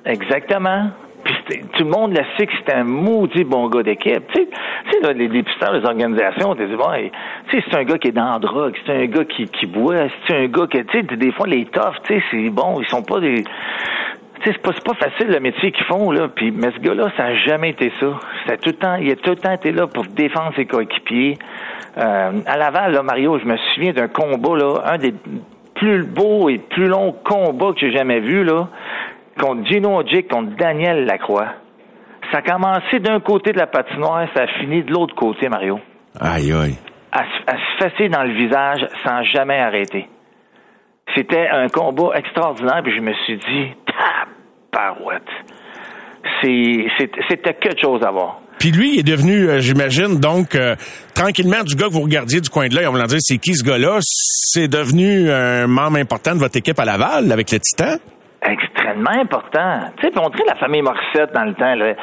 [0.05, 0.89] Exactement.
[1.23, 4.23] puis tout le monde le sait que c'est un maudit bon gars d'équipe.
[4.33, 4.41] Tu
[4.91, 6.89] sais, là, les dépisteurs des organisations, tu bon,
[7.49, 9.65] tu sais, c'est un gars qui est dans la drogue, c'est un gars qui, qui
[9.65, 12.79] boit, c'est un gars qui, tu sais, des fois, les toughs, tu sais, c'est bon,
[12.81, 13.43] ils sont pas des...
[14.41, 16.27] Tu sais, c'est pas, pas facile le métier qu'ils font, là.
[16.27, 18.19] Puis, mais ce gars-là, ça a jamais été ça.
[18.47, 21.37] Ça tout le temps, il a tout le temps été là pour défendre ses coéquipiers.
[21.97, 25.13] Euh, à Laval, là, Mario, je me souviens d'un combat, là, un des
[25.75, 28.67] plus beaux et plus longs combats que j'ai jamais vu, là
[29.37, 31.47] contre Gino Ojic, contre Daniel Lacroix.
[32.31, 35.79] Ça a commencé d'un côté de la patinoire, ça a fini de l'autre côté, Mario.
[36.19, 36.75] Aïe, aïe.
[37.11, 40.07] À, se fesser dans le visage sans jamais arrêter.
[41.15, 43.71] C'était un combat extraordinaire, puis je me suis dit,
[44.71, 45.23] tabarouette.
[46.41, 48.41] C'était quelque chose à voir.
[48.59, 50.75] Puis lui, il est devenu, euh, j'imagine, donc, euh,
[51.13, 53.53] tranquillement, du gars que vous regardiez du coin de l'œil, on va dire, c'est qui
[53.53, 53.99] ce gars-là?
[54.01, 57.97] C'est devenu un membre important de votre équipe à Laval, avec le Titan?
[58.41, 59.79] extrêmement important.
[59.97, 61.93] Tu sais, on dirait la famille Morissette dans le temps, là.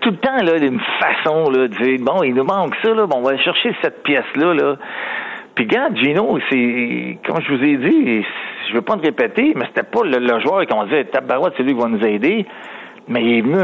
[0.00, 3.06] tout le temps, là, une façon, là, de dire, bon, il nous manque ça, là,
[3.06, 4.76] bon, on va chercher cette pièce-là, là.
[5.58, 8.24] Puis, regarde, Gino, c'est, comme je vous ai dit,
[8.68, 11.74] je veux pas te répéter, mais c'était pas le, joueur qu'on disait, Tabarouette, c'est lui
[11.74, 12.46] qui va nous aider.
[13.08, 13.58] Mais il est venu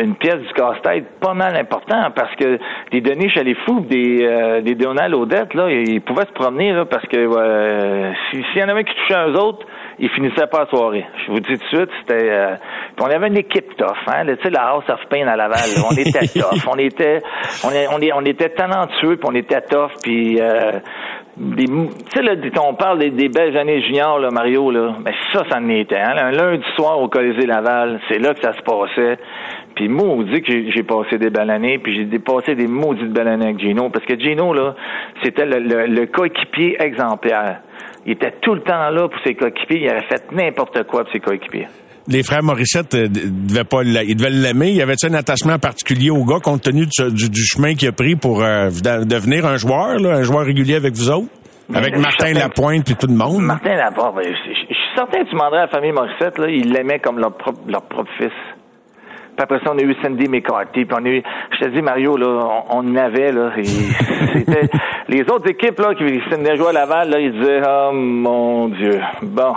[0.00, 2.58] une, pièce du casse-tête pas mal important parce que
[2.90, 7.06] des les fous, des, euh, des Donald Odette, là, ils pouvaient se promener là, parce
[7.06, 9.66] que euh, s'il y en avait qui touchaient un autres,
[9.98, 11.06] ils finissaient pas la soirée.
[11.26, 12.56] Je vous dis tout de suite, c'était euh,
[13.00, 15.94] on avait une équipe tough, hein, tu sais, la House of Pain à Laval, on
[15.94, 17.22] était tough, on était
[17.64, 20.72] on, on, on était talentueux, puis on était tough, puis euh,
[21.36, 25.68] des, là, on parle des, belles années juniors, là, Mario, là, mais ça, ça en
[25.68, 25.98] était.
[25.98, 26.14] Hein?
[26.16, 29.18] Un lundi soir au Colisée Laval, c'est là que ça se passait.
[29.74, 33.46] Puis dit que j'ai passé des belles années, puis j'ai passé des maudites belles années
[33.46, 34.74] avec Gino, parce que Gino, là,
[35.22, 37.60] c'était le, le, coéquipier exemplaire.
[38.06, 41.12] Il était tout le temps là pour ses coéquipiers, il avait fait n'importe quoi pour
[41.12, 41.66] ses coéquipiers
[42.08, 44.68] les frères Morissette euh, devaient pas ils devaient l'aimer.
[44.68, 48.16] Il y avait un attachement particulier au gars compte tenu du, chemin qu'il a pris
[48.16, 51.28] pour euh, devenir un joueur, là, un joueur régulier avec vous autres?
[51.74, 53.42] avec Martin Lapointe et tout le monde?
[53.42, 56.72] Martin Lapointe, ben, je, suis certain que tu demanderais à la famille Morissette, là, ils
[56.72, 58.30] l'aimaient comme leur propre, leur propre fils.
[59.36, 61.82] Puis après ça, on a eu Cindy McCarthy, puis on a eu, je te dis,
[61.82, 63.50] Mario, là, on, en avait, là,
[64.32, 64.68] c'était,
[65.08, 69.00] les autres équipes, là, qui venaient jouer à Laval, là, ils disaient, oh, mon Dieu,
[69.22, 69.54] bon,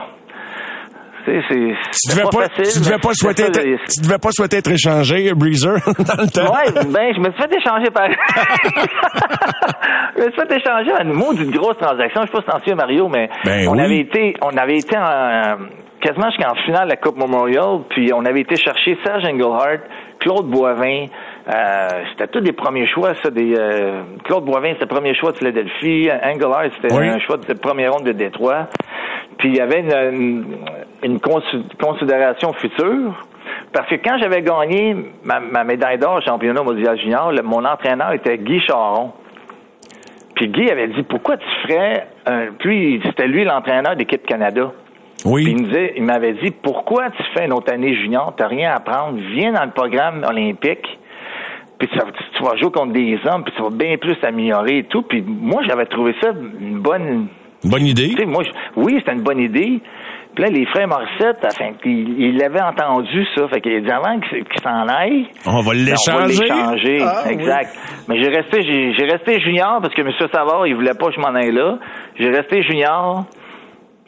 [1.32, 1.76] tu
[2.10, 5.74] devais pas, facile, tu devais pas souhaiter, être, tu devais pas souhaiter être échangé, Breezer,
[5.86, 6.52] dans le temps.
[6.54, 8.10] Ouais, ben, je me suis fait échanger par,
[10.16, 12.22] je me suis fait échanger à un mot d'une grosse transaction.
[12.22, 14.98] Je sais pas si t'en souviens, Mario, mais ben on avait été, on avait été
[14.98, 15.58] en,
[16.02, 19.84] quasiment jusqu'en finale de la Coupe Memorial, puis on avait été chercher Serge Engelhardt,
[20.20, 21.06] Claude Boivin,
[21.50, 23.32] euh, c'était tous des premiers choix, ça.
[23.32, 26.10] Des, euh, Claude Boivin, c'était le premier choix de Philadelphie.
[26.24, 28.68] Engelhardt, c'était un choix de première ronde de Détroit.
[29.38, 30.58] Puis il y avait une,
[31.04, 33.26] une considération future.
[33.72, 38.60] Parce que quand j'avais gagné ma, médaille d'or championnat mondial junior, mon entraîneur était Guy
[38.62, 39.12] Charon.
[40.36, 44.72] Puis Guy avait dit pourquoi tu ferais un, puis c'était lui l'entraîneur d'équipe Canada.
[45.26, 45.44] Oui.
[45.44, 48.76] Puis il il m'avait dit pourquoi tu fais une autre année junior, t'as rien à
[48.78, 51.00] apprendre, viens dans le programme olympique.
[51.78, 52.00] Puis tu,
[52.38, 55.02] tu vas jouer contre des hommes, puis tu vas bien plus t'améliorer et tout.
[55.04, 57.28] Puis moi, j'avais trouvé ça une bonne
[57.64, 58.16] Bonne idée.
[58.26, 58.44] moi,
[58.76, 59.82] oui, c'était une bonne idée.
[60.36, 63.48] Puis là, les frères Morissette, enfin, ils l'avaient entendu, ça.
[63.50, 65.28] Fait qu'il a dit avant qu'ils s'en aillent.
[65.46, 66.12] On va l'échanger.
[66.14, 67.00] On va l'échanger.
[67.02, 67.76] Ah, exact.
[68.08, 70.12] Mais j'ai resté, j'ai resté junior parce que M.
[70.32, 71.80] Savard, il voulait pas que je m'en aille là.
[72.18, 73.26] J'ai resté junior.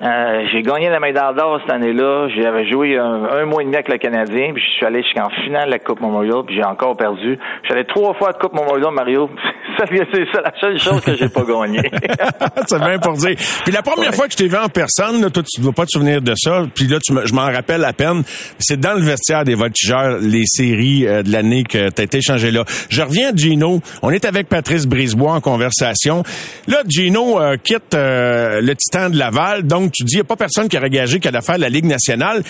[0.01, 2.27] Euh, j'ai gagné la médaille d'or cette année-là.
[2.35, 5.67] J'avais joué un, mois et demi avec le Canadien, puis je suis allé jusqu'en finale
[5.67, 7.37] de la Coupe Memorial, puis j'ai encore perdu.
[7.69, 9.29] J'allais trois fois à la Coupe Memorial, Mario.
[9.77, 11.81] c'est la seule chose que j'ai pas gagné.
[12.67, 13.35] c'est bien pour dire.
[13.63, 15.73] Puis la première fois que je t'ai vu en personne, là, toi, tu ne dois
[15.73, 16.63] pas te souvenir de ça.
[16.73, 18.23] Puis là, tu je m'en rappelle à peine.
[18.57, 22.17] C'est dans le vestiaire des voltigeurs, les séries euh, de l'année que tu as été
[22.17, 22.63] échangé là.
[22.89, 23.81] Je reviens à Gino.
[24.01, 26.23] On est avec Patrice Brisebois en conversation.
[26.67, 30.36] Là, Gino euh, quitte le Titan de Laval, donc tu dis, il n'y a pas
[30.36, 32.43] personne qui aurait gagé qu'à la faire la Ligue nationale.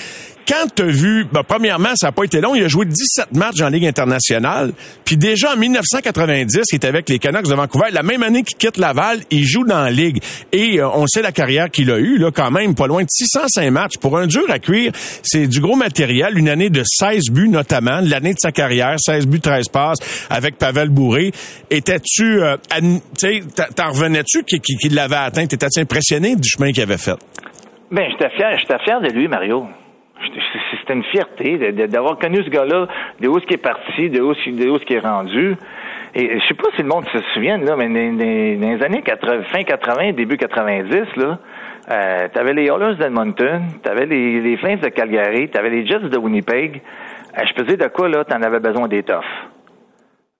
[0.51, 3.33] Quand tu as vu, ben, premièrement, ça n'a pas été long, il a joué 17
[3.33, 4.73] matchs en Ligue internationale,
[5.05, 8.57] puis déjà en 1990, il était avec les Canucks de Vancouver, la même année qu'il
[8.57, 10.21] quitte Laval, il joue dans la Ligue.
[10.51, 13.07] Et euh, on sait la carrière qu'il a eue, là, quand même, pas loin de
[13.09, 13.97] 605 matchs.
[14.01, 14.91] Pour un dur à cuire,
[15.23, 19.27] c'est du gros matériel, une année de 16 buts notamment, l'année de sa carrière, 16
[19.27, 21.31] buts, 13 passes, avec Pavel Bourré.
[21.69, 22.57] Étais-tu, euh,
[23.77, 25.45] t'en revenais-tu qu'il l'avait atteint?
[25.47, 27.15] T'étais-tu impressionné du chemin qu'il avait fait?
[27.89, 29.65] Ben, j'étais fier, j'étais fier de lui, Mario.
[30.79, 32.87] C'était une fierté d'avoir connu ce gars-là,
[33.19, 35.55] de où ce qui est parti, de où, ce qui est rendu.
[36.13, 39.43] Et je sais pas si le monde se souvient, là, mais dans, les années 80,
[39.43, 41.39] fin 80, début 90, là,
[41.89, 46.17] euh, t'avais les Oilers d'Edmonton, t'avais les, les Flames de Calgary, t'avais les Jets de
[46.17, 46.81] Winnipeg,
[47.37, 49.25] Eh, je peux dire de quoi, là, t'en avais besoin d'étoffe.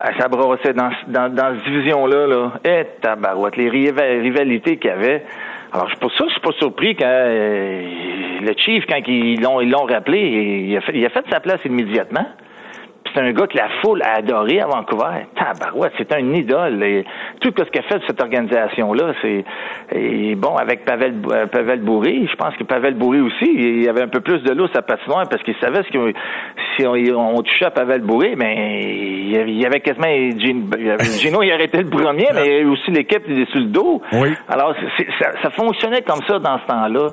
[0.03, 2.53] Eh, ça brossait dans, dans, dans cette division-là, là.
[2.65, 5.23] Eh, tabarouette, les rivalités qu'il y avait.
[5.73, 9.69] Alors, pour ça, je suis pas surpris quand euh, le Chief, quand ils l'ont, ils
[9.69, 12.25] l'ont rappelé, il a, fait, il a fait sa place immédiatement
[13.13, 15.25] c'est un gars que la foule a adoré à Vancouver.
[15.35, 16.83] Tabarouette, c'est un idole.
[16.83, 17.05] Et
[17.39, 22.25] tout ce qu'a fait cette organisation-là, c'est bon avec Pavel euh, Pavel Bourré.
[22.29, 24.81] Je pense que Pavel Bourré aussi, il y avait un peu plus de l'eau sa
[24.81, 26.13] patinoire parce qu'il savait ce que
[26.75, 28.83] si on, touchait à Pavel Bourré, mais
[29.35, 30.07] il y avait quasiment
[31.19, 34.01] Gino, il arrêtait le premier, mais aussi l'équipe était sur le dos.
[34.13, 34.33] Oui.
[34.47, 34.73] Alors
[35.19, 37.07] ça, ça fonctionnait comme ça dans ce temps-là,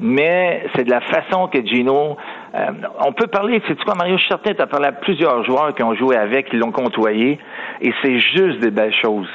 [0.00, 2.16] mais c'est de la façon que Gino
[2.54, 2.70] euh,
[3.04, 5.94] on peut parler, c'est quoi, Mario, je tu as parlé à plusieurs joueurs qui ont
[5.94, 7.38] joué avec, qui l'ont côtoyé,
[7.80, 9.28] et c'est juste des belles choses.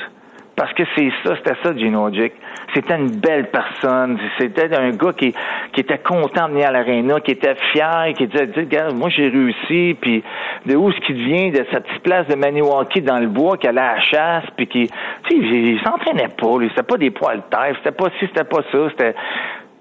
[0.60, 2.34] Parce que c'est ça, c'était ça, Gino Jick.
[2.74, 4.20] C'était une belle personne.
[4.38, 5.34] C'était un gars qui,
[5.78, 9.96] était content de venir à l'aréna, qui était fier, qui disait, regarde, moi j'ai réussi,
[10.02, 10.22] puis
[10.66, 13.68] de où ce qui vient, de cette petite place de Maniwaki dans le bois, qui
[13.68, 14.88] allait à la chasse, puis qui,
[15.30, 16.68] tu sais, il, s'entraînait pas, lui.
[16.70, 19.16] C'était pas des poils de c'était pas ci, c'était pas ça, c'était,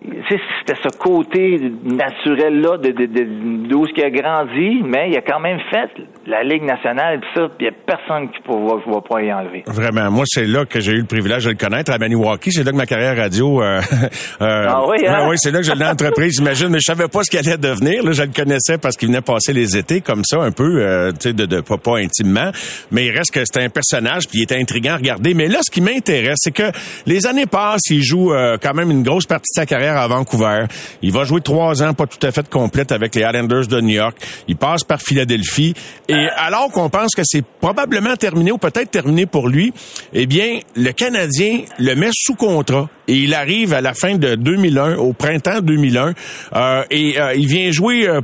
[0.01, 5.23] c'était ce côté naturel-là de, de, de, d'où ce qui a grandi, mais il a
[5.23, 5.91] quand même fait
[6.27, 9.65] la Ligue nationale, pis ça, il n'y a personne qui ne va pas y enlever.
[9.67, 12.53] Vraiment, moi, c'est là que j'ai eu le privilège de le connaître, à Maniwaki.
[12.53, 13.61] C'est là que ma carrière radio...
[13.63, 13.81] Euh,
[14.41, 15.27] euh, ah oui, hein?
[15.29, 18.05] oui, c'est là que j'ai l'entreprise, j'imagine, mais je savais pas ce qu'il allait devenir.
[18.05, 21.11] Là, je le connaissais parce qu'il venait passer les étés comme ça, un peu, euh,
[21.13, 22.51] tu sais, de, de, pas, pas intimement.
[22.93, 25.35] Mais il reste que c'était un personnage, puis il était intriguant à regarder.
[25.35, 26.71] Mais là, ce qui m'intéresse, c'est que
[27.07, 30.07] les années passent, il joue euh, quand même une grosse partie de sa carrière à
[30.09, 30.67] Vancouver.
[31.03, 33.95] Il va jouer trois ans, pas tout à fait complète avec les Islanders de New
[33.95, 34.17] York.
[34.49, 35.75] Il passe par Philadelphie.
[36.09, 39.73] Et alors qu'on pense que c'est probablement terminé ou peut-être terminé pour lui,
[40.13, 44.35] eh bien, le Canadien le met sous contrat et il arrive à la fin de
[44.35, 46.15] 2001, au printemps 2001,
[46.55, 48.21] euh, et euh, il vient jouer euh,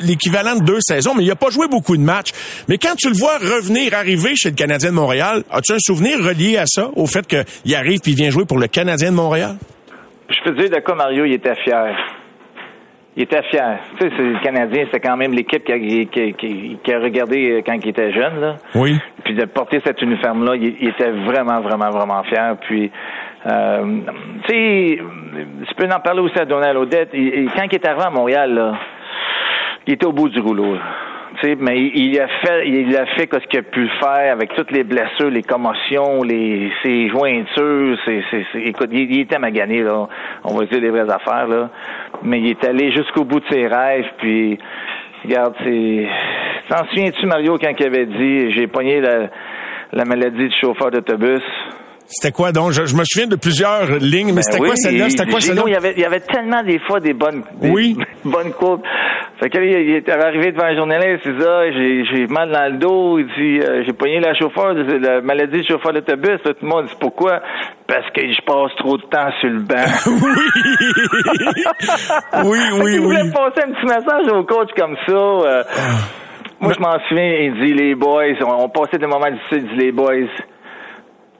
[0.00, 2.30] l'équivalent de deux saisons, mais il n'a pas joué beaucoup de matchs.
[2.68, 6.18] Mais quand tu le vois revenir, arriver chez le Canadien de Montréal, as-tu un souvenir
[6.18, 9.16] relié à ça, au fait qu'il arrive puis il vient jouer pour le Canadien de
[9.16, 9.56] Montréal?
[10.30, 11.96] Je peux te dire de quoi Mario, il était fier.
[13.16, 13.78] Il était fier.
[13.98, 17.88] Tu sais, le Canadien, c'est quand même l'équipe qui a, qui, a, regardé quand il
[17.88, 18.56] était jeune, là.
[18.76, 18.98] Oui.
[19.24, 22.56] Puis de porter cet uniforme-là, il, était vraiment, vraiment, vraiment fier.
[22.60, 22.90] Puis,
[23.46, 24.00] euh,
[24.46, 24.98] tu sais,
[25.68, 27.10] tu peux en parler aussi à Donald Odette.
[27.10, 28.78] quand il est arrivé à Montréal, là,
[29.86, 30.74] il était au bout du rouleau.
[30.74, 30.80] Là
[31.58, 34.84] mais il, a fait, il a fait ce qu'il a pu faire avec toutes les
[34.84, 37.98] blessures, les commotions, les ses jointures.
[38.04, 38.22] C'est,
[38.64, 40.06] écoute, il, était magané là.
[40.44, 41.70] On va dire les vraies affaires là,
[42.22, 44.06] mais il est allé jusqu'au bout de ses rêves.
[44.18, 44.58] Puis,
[45.24, 46.08] regarde, c'est.
[46.68, 49.28] T'en souviens-tu Mario quand il avait dit, j'ai pogné la,
[49.92, 51.42] la maladie du chauffeur d'autobus?
[52.12, 52.72] C'était quoi donc?
[52.72, 55.10] Je, me souviens de plusieurs lignes, mais c'était ben quoi celle-là?
[55.10, 55.62] C'était quoi celle-là?
[55.66, 57.96] Il y avait, il y avait tellement des fois des bonnes, oui.
[58.24, 58.84] bonnes coupes.
[59.38, 62.78] Fait que il était arrivé devant un journaliste, c'est ça, j'ai, j'ai mal dans le
[62.78, 66.42] dos, il dit, euh, j'ai pogné la chauffeur, la maladie du chauffeur d'autobus.
[66.44, 67.40] Tout le monde dit pourquoi?
[67.86, 69.76] Parce que je passe trop de temps sur le banc.
[72.44, 72.44] oui!
[72.44, 75.14] oui, oui, il voulait passer un petit message au coach comme ça.
[75.14, 75.70] Euh, ah.
[76.60, 79.78] moi, je m'en souviens, il dit, les boys, on, on passait des moments difficiles, il
[79.78, 80.26] dit, les boys,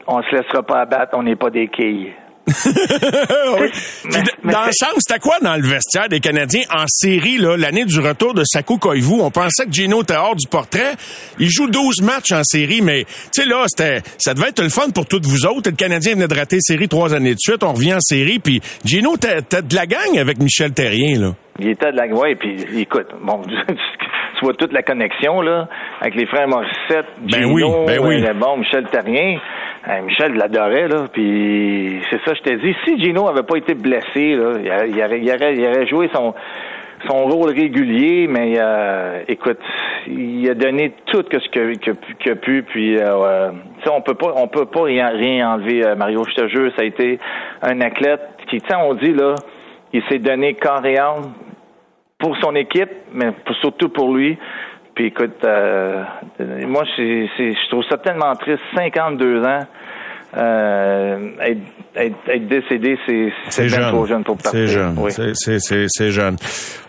[0.07, 2.13] on se laissera pas abattre, on n'est pas des quilles.
[4.45, 8.01] dans le sens, c'était quoi dans le vestiaire des Canadiens en série, là, l'année du
[8.01, 9.21] retour de Sakou Koivu?
[9.21, 10.95] On pensait que Gino était hors du portrait.
[11.39, 14.69] Il joue 12 matchs en série, mais, tu sais, là, c'était, ça devait être le
[14.69, 15.71] fun pour toutes vous autres.
[15.71, 17.63] Le Canadien venait de rater série trois années de suite.
[17.63, 21.35] On revient en série, puis Gino, t'es de la gang avec Michel Terrien, là.
[21.59, 23.43] Il était de la gang, puis écoute, bon,
[24.41, 25.69] tu vois toute la connexion, là,
[26.01, 28.25] avec les frères Morissette, ben oui, ben oui.
[28.27, 29.39] Euh, bon, Michel Terrien.
[30.05, 31.05] Michel l'adorait, là.
[31.13, 32.75] Puis c'est ça, je t'ai dit.
[32.85, 36.35] Si Gino avait pas été blessé, là, il, aurait, il, aurait, il aurait joué son
[37.09, 39.61] son rôle régulier, mais euh, écoute,
[40.07, 43.51] il a donné tout ce qu'il a, pu, puis euh,
[43.91, 45.85] on peut pas, on peut pas rien, rien enlever.
[45.85, 47.19] Euh, Mario, je te jure, ça a été
[47.63, 49.35] un athlète qui, tu on dit là,
[49.93, 51.33] il s'est donné corps et âme
[52.21, 54.39] pour son équipe, mais surtout pour lui.
[54.95, 56.05] Puis écoute, euh,
[56.39, 58.61] moi, je trouve ça tellement triste.
[58.77, 59.67] 52 ans.
[60.37, 61.31] Euh,
[61.97, 62.97] être, décédé,
[63.49, 63.89] c'est jeune.
[63.89, 64.53] trop jeune pour partir.
[64.53, 64.95] C'est jeune.
[64.97, 65.11] Oui.
[65.89, 66.37] C'est jeune.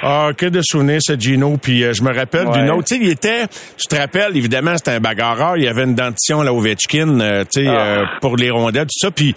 [0.02, 1.58] Ah, que de souvenirs, ce Gino.
[1.58, 2.84] Puis euh, je me rappelle d'une autre.
[2.84, 5.58] Tu sais, il était, tu te rappelles, évidemment, c'était un bagarreur.
[5.58, 8.04] Il y avait une dentition, là, Ovechkin, euh, tu sais, ah.
[8.22, 9.10] pour les rondelles, tout ça.
[9.10, 9.34] Puis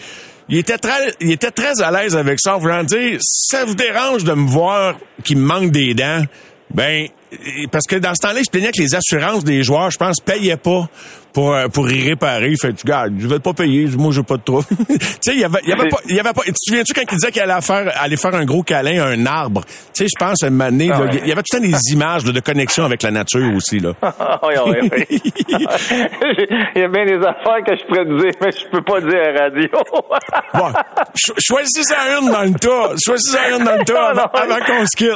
[0.48, 2.56] il était très, il était très à l'aise avec ça.
[2.56, 6.22] En voulant dire, ça vous dérange de me voir qu'il me manque des dents?
[6.72, 7.08] Ben,
[7.70, 10.20] parce que dans ce temps-là, il se plaignait que les assurances des joueurs, je pense,
[10.20, 10.88] payaient pas
[11.32, 12.54] pour euh, pour y réparer.
[12.60, 14.64] Fait, tu gars, je vais pas payer, moi j'ai pas de trouble.
[14.88, 16.42] tu sais, il y avait, il y avait pas, il y avait pas.
[16.42, 19.08] Tu te souviens-tu quand il disait qu'il allait faire, aller faire un gros câlin à
[19.08, 19.62] un arbre?
[19.92, 21.20] Tu sais, je pense à un moment Ah ouais.
[21.22, 23.80] il y avait tout le temps des images là, de connexion avec la nature aussi
[23.80, 23.92] là.
[24.42, 25.20] oui, oui, oui.
[26.76, 29.20] Il y a bien des affaires que je pourrais dire, mais je peux pas dire
[29.20, 29.68] à la radio.
[30.54, 30.68] Bon,
[31.16, 32.94] cho- choisis-en une dans le tas.
[33.04, 35.10] Choisis-en une dans le tas avant, avant qu'on se quitte.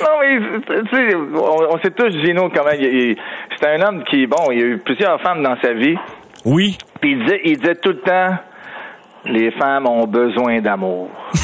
[0.00, 3.16] non, mais tu sais, on, on sait tous, Gino, comment il, il-
[3.58, 5.96] c'est un homme qui, bon, il a eu plusieurs femmes dans sa vie.
[6.44, 6.76] Oui.
[7.00, 8.36] Puis il disait, il disait tout le temps,
[9.26, 11.10] les femmes ont besoin d'amour.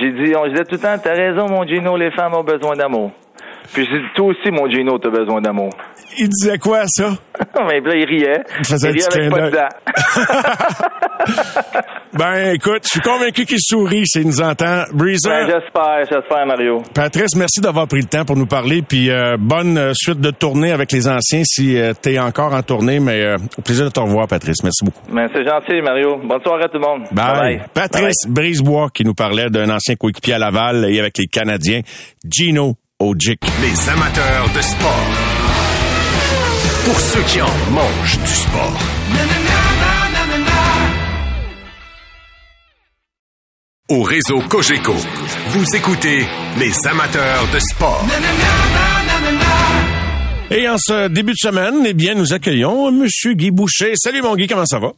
[0.00, 2.74] J'ai dit, on disait tout le temps, t'as raison, mon Gino, les femmes ont besoin
[2.74, 3.12] d'amour.
[3.72, 5.70] Puis j'ai dit, toi aussi, mon Gino, t'as besoin d'amour.
[6.18, 7.10] Il disait quoi ça?
[7.68, 8.42] Mais là, il riait.
[8.60, 9.56] Il faisait un riait avec pas de.
[12.18, 14.84] Ben écoute, je suis convaincu qu'il sourit s'il nous entend.
[14.94, 16.82] Breezer, Ben, j'espère, j'espère, Mario.
[16.94, 18.80] Patrice, merci d'avoir pris le temps pour nous parler.
[18.80, 22.62] Puis euh, bonne euh, suite de tournée avec les anciens si euh, t'es encore en
[22.62, 23.00] tournée.
[23.00, 24.62] Mais euh, au plaisir de te revoir, Patrice.
[24.62, 25.02] Merci beaucoup.
[25.12, 26.16] Mais c'est gentil, Mario.
[26.24, 27.02] Bonne soirée à tout le monde.
[27.12, 27.58] Bye.
[27.58, 27.62] Bye.
[27.74, 31.80] Patrice Brisebois qui nous parlait d'un ancien coéquipier à Laval et avec les Canadiens,
[32.26, 33.40] Gino Ojic.
[33.60, 35.06] Les amateurs de sport.
[36.86, 39.55] Pour ceux qui en mangent du sport.
[43.88, 44.94] Au réseau Cogeco,
[45.50, 46.26] vous écoutez
[46.58, 48.04] les amateurs de sport.
[50.50, 53.92] Et en ce début de semaine, eh bien, nous accueillons Monsieur Guy Boucher.
[53.94, 54.90] Salut mon Guy, comment ça va?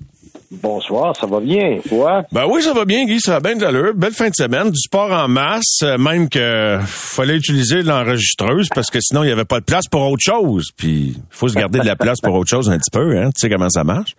[0.50, 2.22] Bonsoir, ça va bien, toi?
[2.32, 3.92] Ben oui, ça va bien, Guy, ça va bien de l'allure.
[3.94, 8.90] Belle fin de semaine, du sport en masse, euh, même que fallait utiliser l'enregistreuse parce
[8.90, 10.70] que sinon il y avait pas de place pour autre chose.
[10.74, 13.26] Puis il faut se garder de la place pour autre chose un petit peu, hein.
[13.36, 14.14] Tu sais comment ça marche?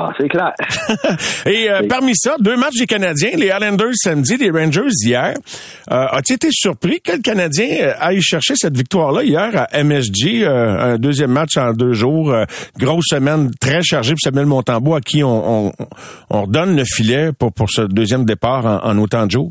[0.00, 0.52] Ah, c'est clair.
[1.46, 5.34] Et euh, parmi ça, deux matchs des Canadiens, les Islanders samedi, les Rangers hier.
[5.90, 10.44] Euh, As-tu été surpris que le Canadien euh, aille chercher cette victoire-là hier à MSG,
[10.44, 12.44] euh, un deuxième match en deux jours, euh,
[12.78, 15.72] grosse semaine très chargée pour Samuel Montembeau à qui on, on,
[16.30, 19.50] on redonne le filet pour, pour ce deuxième départ en, en autant de jours?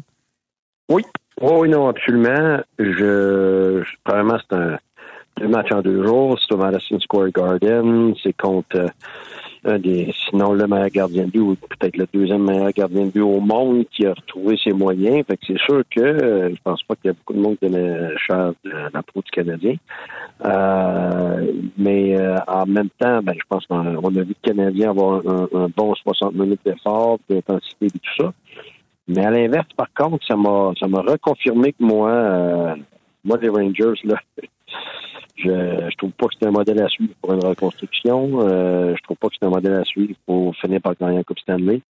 [0.89, 1.03] Oui.
[1.41, 2.61] Oui, non, absolument.
[2.79, 4.77] Je, je premièrement, c'est un
[5.39, 6.39] deux matchs en deux jours.
[6.39, 8.13] C'est au Madison Square Garden.
[8.23, 8.87] C'est contre euh,
[9.67, 13.11] un des, sinon le meilleur gardien de but ou peut-être le deuxième meilleur gardien de
[13.11, 15.25] but au monde qui a retrouvé ses moyens.
[15.27, 17.57] Fait que c'est sûr que euh, je pense pas qu'il y a beaucoup de monde
[17.59, 19.75] qui connaît cher de la pro du Canadien.
[20.45, 25.21] Euh, mais euh, en même temps, ben, je pense qu'on a, vu le Canadien avoir
[25.27, 28.33] un, bon 60 minutes d'effort, d'intensité et tout ça.
[29.07, 32.75] Mais à l'inverse, par contre, ça m'a ça m'a reconfirmé que moi, euh,
[33.23, 34.15] moi, les Rangers, là,
[35.97, 38.47] trouve pas que c'est un modèle à suivre pour une reconstruction.
[38.47, 41.23] Euh, je trouve pas que c'est un modèle à suivre pour finir par gagner la
[41.23, 41.81] Coupe Stanley.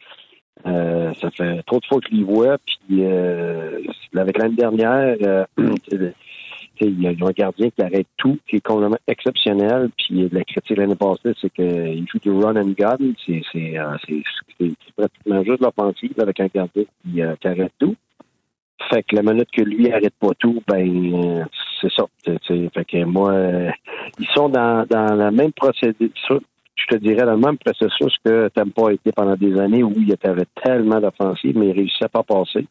[0.67, 2.57] Euh, ça fait trop de fois que je les vois.
[2.59, 3.81] Puis euh,
[4.17, 5.45] avec l'année dernière, euh,
[6.81, 9.91] il y a un gardien qui arrête tout, qui est complètement exceptionnel.
[9.97, 12.97] Puis la critique l'année passée, c'est qu'il joue du run and gun.
[13.01, 17.95] Euh, c'est- pratiquement juste l'offensive avec un gardien qui, euh, qui arrête tout.
[18.91, 21.47] Fait que la minute que lui arrête pas tout, ben
[21.81, 22.05] c'est ça.
[22.25, 23.71] Fait que moi, euh,
[24.19, 26.11] ils sont dans, dans la même procédé.
[26.29, 26.35] ça,
[26.75, 29.93] Je te dirais dans le même processus que Tampa a été pendant des années où
[29.97, 32.67] il y avait tellement d'offensives, mais il réussissait pas à passer.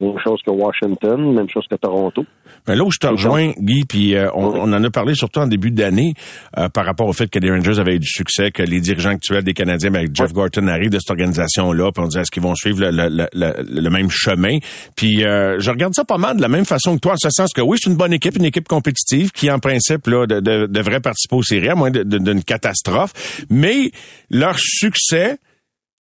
[0.00, 2.24] Même chose que Washington, même chose que Toronto.
[2.66, 5.40] Mais là où je te rejoins, Guy, puis euh, on, on en a parlé surtout
[5.40, 6.14] en début d'année
[6.56, 9.10] euh, par rapport au fait que les Rangers avaient eu du succès, que les dirigeants
[9.10, 12.30] actuels des Canadiens, ben, avec Jeff Gorton arrivent de cette organisation-là, puis on disait est-ce
[12.30, 14.56] qu'ils vont suivre le, le- le- le- le même chemin?
[14.96, 17.28] Puis euh, je regarde ça pas mal de la même façon que toi, en ce
[17.30, 20.40] sens que oui, c'est une bonne équipe, une équipe compétitive qui, en principe, là, de-
[20.40, 23.44] de- devrait participer aux séries, à moins d'une catastrophe.
[23.50, 23.90] Mais
[24.30, 25.36] leur succès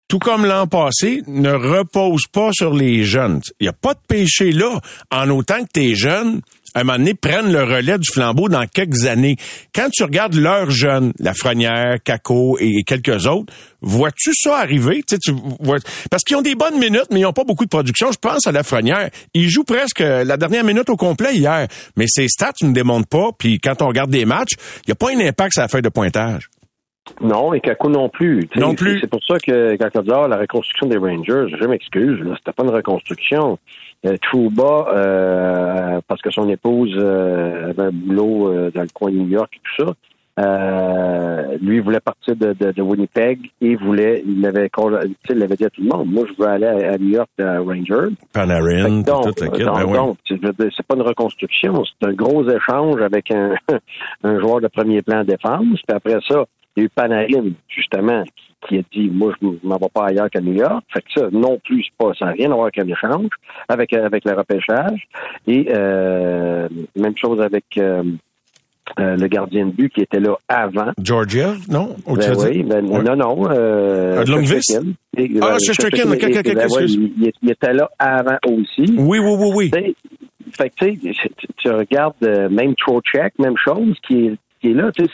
[0.07, 3.41] tout comme l'an passé, ne repose pas sur les jeunes.
[3.59, 4.79] Il n'y a pas de péché là,
[5.11, 6.41] en autant que tes jeunes,
[6.73, 9.35] à un moment donné, prennent le relais du flambeau dans quelques années.
[9.73, 15.03] Quand tu regardes leurs jeunes, Lafrenière, Caco et quelques autres, vois-tu ça arriver?
[15.07, 15.79] Tu sais, tu vois-
[16.11, 18.11] parce qu'ils ont des bonnes minutes, mais ils n'ont pas beaucoup de production.
[18.11, 19.09] Je pense à Lafrenière.
[19.33, 21.67] Il joue presque la dernière minute au complet hier.
[21.95, 23.29] Mais ses stats ne démontrent pas.
[23.37, 24.53] Puis quand on regarde des matchs,
[24.85, 26.49] il n'y a pas un impact sur la feuille de pointage.
[27.21, 28.47] Non, et Kaku non plus.
[28.47, 28.95] Tu sais, Non plus.
[28.95, 32.19] C'est c'est pour ça que quand on dit ah, la reconstruction des Rangers, je m'excuse,
[32.19, 33.57] là, c'était pas une reconstruction.
[34.05, 39.09] Euh, Trouba, euh, parce que son épouse euh, avait un boulot euh, dans le coin
[39.09, 39.93] de New York et tout ça,
[40.39, 45.33] euh, lui voulait partir de, de, de Winnipeg et voulait, il l'avait, con- tu sais,
[45.33, 47.29] il l'avait dit à tout le monde, moi je veux aller à, à New York
[47.39, 48.13] à Rangers.
[48.33, 49.93] Panarin, donc, toute la donc, ben ouais.
[49.97, 53.55] donc, c'est pas une reconstruction, c'est un gros échange avec un,
[54.23, 55.81] un joueur de premier plan défense.
[55.87, 56.43] Puis après ça,
[56.75, 60.05] Il y a eu Panarin, justement, qui, qui a dit Moi, je m'en vais pas
[60.07, 60.83] ailleurs qu'à New York.
[60.93, 63.29] Fait que ça, non plus, c'est pas, ça n'a rien à voir avec un échange,
[63.67, 65.07] avec, avec le repêchage.
[65.47, 68.03] Et euh, même chose avec euh,
[68.99, 70.91] euh, le gardien de but qui était là avant.
[71.01, 71.95] Georgia, non?
[72.05, 73.03] Ben oui, ben, Ouais.
[73.03, 73.49] non, non.
[73.51, 74.23] Euh,
[74.77, 74.81] Ah.
[75.17, 76.67] Et, Ah, ok, ok, ok, ben
[77.41, 78.85] il, était là avant aussi.
[78.97, 79.71] Oui, oui, oui, oui.
[80.55, 84.73] Fait que, tu sais, tu- regardes euh, même Trocheck, même chose, qui est, qui est
[84.73, 85.11] là, tu sais,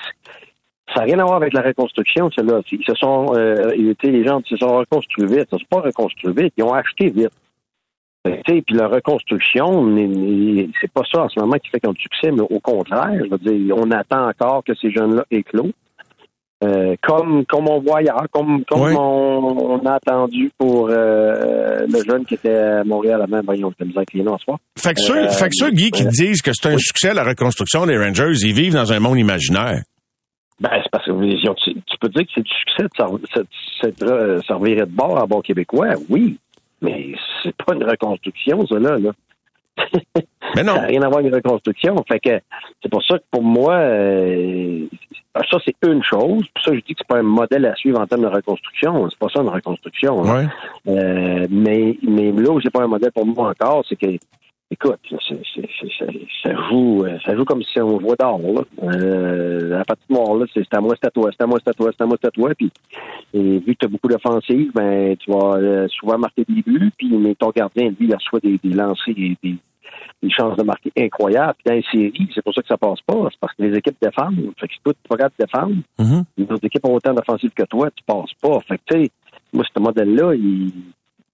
[0.94, 2.62] ça n'a rien à voir avec la reconstruction, celle-là.
[2.72, 3.72] Ils se sont, euh,
[4.04, 5.48] les gens se sont reconstruits vite.
[5.52, 7.32] Ils ne sont pas reconstruits vite, ils ont acheté vite.
[7.32, 7.40] Fait que, tu sais,
[8.24, 9.86] Puis la reconstruction,
[10.80, 13.12] c'est pas ça en ce moment qui fait qu'ils ont du succès, mais au contraire,
[13.24, 15.74] je veux dire, on attend encore que ces jeunes-là éclosent.
[16.64, 22.04] Euh, comme, comme on voit ailleurs, comme, comme on, on a attendu pour euh, le
[22.08, 24.60] jeune qui était à Montréal avant, voyons, misère avec les noms ce soir.
[24.78, 27.26] Fait que ceux, Euh, fait que ceux, Guy, qui disent que c'est un succès, la
[27.26, 29.82] reconstruction des Rangers, ils vivent dans un monde imaginaire.
[30.62, 34.86] Ben, c'est parce que tu, tu peux dire que c'est du succès de de servir
[34.88, 36.38] de bord à bord québécois, oui.
[36.84, 38.98] Mais c'est pas une reconstruction, ça, là.
[38.98, 39.12] là.
[40.56, 40.74] Mais non.
[40.76, 41.96] Ça n'a rien à voir avec une reconstruction.
[42.08, 42.40] Fait que
[42.82, 44.86] c'est pour ça que pour moi, euh,
[45.50, 46.44] ça, c'est une chose.
[46.54, 49.10] Pour ça, je dis que c'est pas un modèle à suivre en termes de reconstruction.
[49.10, 50.22] C'est pas ça une reconstruction.
[50.22, 50.46] Ouais.
[50.88, 54.18] Euh, mais, mais là où c'est pas un modèle pour moi encore, c'est que,
[54.74, 56.06] écoute, ça,
[56.44, 58.40] ça joue, euh, ça joue comme si on jouait d'or.
[58.84, 61.74] Euh, la patinoire, là, c'est à moi, c'est à toi, c'est à moi, c'est à
[61.74, 62.50] toi, c'est à moi, c'est à toi.
[62.56, 62.72] Puis,
[63.34, 66.92] et vu que tu as beaucoup d'offensives, ben, tu vas euh, souvent marquer des buts.
[66.98, 69.56] Puis, mais ton gardien, lui, il reçoit des, des lancers, des, des,
[70.22, 71.54] des chances de marquer incroyables.
[71.64, 73.28] Puis dans les séries, c'est pour ça que ça passe pas.
[73.32, 74.52] C'est parce que les équipes défendent.
[74.60, 76.24] Fait que si toi, tu pas capable de défendre, Mhm.
[76.38, 78.60] les autres équipes ont autant d'offensives que toi, tu passes pas.
[78.68, 79.10] Fait que, tu sais,
[79.54, 80.72] moi, ce modèle-là, il,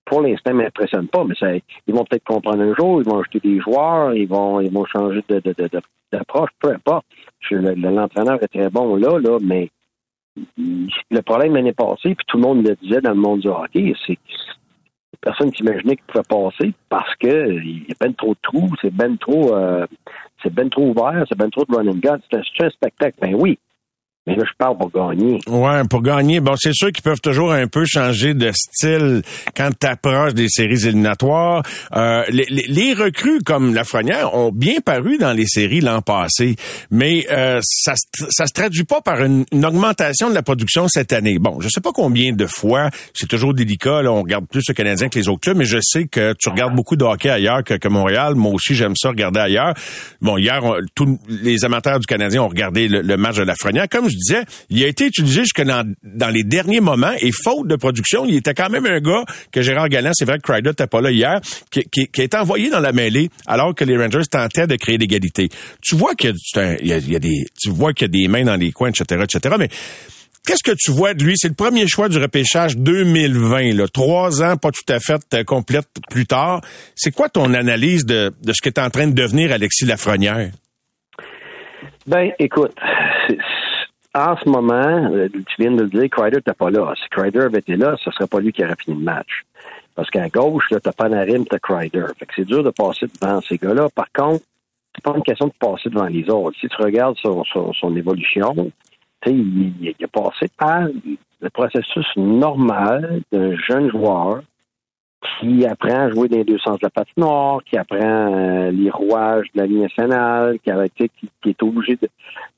[0.10, 3.60] pour l'instant, m'impressionne pas, mais ils vont peut-être comprendre un jour, ils vont acheter des
[3.60, 5.40] joueurs, ils vont, ils vont changer de,
[6.12, 7.06] d'approche, peu importe.
[7.52, 9.70] L'entraîneur est très bon là, là, mais
[10.58, 13.94] le problème l'année passée, puis tout le monde le disait dans le monde du hockey,
[14.08, 14.22] c'est que
[15.22, 18.94] personne s'imaginait qu'il pouvait passer parce que il y a ben trop de trous, c'est
[18.94, 19.86] ben trop euh,
[20.42, 22.18] c'est ben trop ouvert, c'est ben trop de running gun.
[22.32, 23.60] C'est un, c'est un spectacle, ben oui.
[24.30, 25.40] Mais là, je parle pour gagner.
[25.48, 29.24] Ouais, pour gagner, bon, c'est sûr qu'ils peuvent toujours un peu changer de style
[29.58, 31.64] quand tu approches des séries éliminatoires.
[31.96, 36.56] Euh, les, les- recrues comme Lafrenière ont bien paru dans les séries l'an passé,
[36.92, 37.94] mais euh, ça,
[38.30, 41.40] ça se traduit pas par une, une augmentation de la production cette année.
[41.40, 44.74] Bon, je sais pas combien de fois, c'est toujours délicat, là, on regarde plus le
[44.76, 47.64] Canadien que les autres clubs, mais je sais que tu regardes beaucoup de hockey ailleurs
[47.64, 48.36] que, que Montréal.
[48.36, 49.74] Moi aussi, j'aime ça regarder ailleurs.
[50.22, 53.88] Bon, hier, on- tous les amateurs du Canadien ont regardé le, le match de Lafrenière.
[53.90, 57.68] Comme je disais, il a été utilisé jusque dans, dans les derniers moments et faute
[57.68, 60.70] de production, il était quand même un gars que Gérard Galland, c'est vrai que Crider
[60.70, 61.40] n'était pas là hier,
[61.72, 64.98] qui, qui, qui été envoyé dans la mêlée alors que les Rangers tentaient de créer
[64.98, 65.50] l'égalité.
[65.82, 66.34] Tu vois qu'il
[66.82, 69.56] y a, des, tu vois qu'il y a des mains dans les coins, etc., etc.,
[69.58, 69.70] mais
[70.48, 71.34] Qu'est-ce que tu vois de lui?
[71.36, 73.88] C'est le premier choix du repêchage 2020, là.
[73.88, 76.62] Trois ans, pas tout à fait euh, complète plus tard.
[76.96, 80.50] C'est quoi ton analyse de, de ce qui est en train de devenir Alexis Lafrenière?
[82.08, 82.74] Ben, écoute,
[84.16, 86.94] en ce moment, euh, tu viens de le dire, Crider n'était pas là.
[86.96, 89.44] Si Crider avait été là, ce serait pas lui qui aurait fini le match.
[89.96, 92.06] Parce qu'à gauche, là, t'as Panarin, t'as Crider.
[92.18, 93.88] Fait que c'est dur de passer devant ces gars-là.
[93.94, 94.44] Par contre,
[94.96, 96.58] c'est pas une question de passer devant les autres.
[96.60, 98.54] Si tu regardes son, son, son évolution,
[99.22, 100.88] tu il- il a passé par
[101.42, 104.42] le processus normal d'un jeune joueur
[105.40, 107.98] qui apprend à jouer dans les deux sens de la patinoire, qui apprend
[108.34, 112.08] euh, les rouages de la ligne nationale, qui, est obligé de,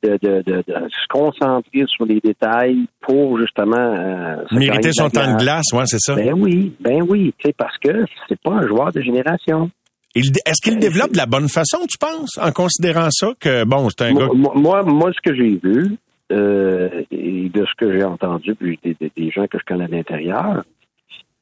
[0.04, 5.34] de, de, de- de se concentrer sur les détails pour justement euh, Mériter son temps
[5.34, 5.74] de glace.
[5.74, 6.16] ouais, c'est ça.
[6.16, 9.70] Ben oui, ben oui, parce que c'est pas un joueur de génération.
[10.14, 14.06] Est-ce qu'il développe de la bonne façon, tu penses, en considérant ça que, bon, c'est
[14.08, 14.52] un Moi, gars...
[14.56, 15.96] moi, moi, ce que j'ai vu,
[16.34, 19.86] euh, et de ce que j'ai entendu, puis des, des- des gens que je connais
[19.86, 20.64] à l'intérieur,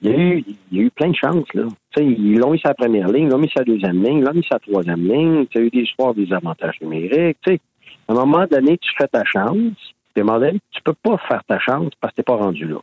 [0.01, 1.63] il y, a eu, il a eu plein de chances, là.
[1.91, 4.45] Tu sais, ils l'ont mis sa première ligne, l'ont mis sa deuxième ligne, l'ont mis
[4.49, 7.59] sa troisième ligne, tu as eu des soirs des avantages numériques, tu sais.
[8.07, 9.93] À un moment donné, tu fais ta chance,
[10.23, 12.77] donné, tu peux pas faire ta chance parce que t'es pas rendu là.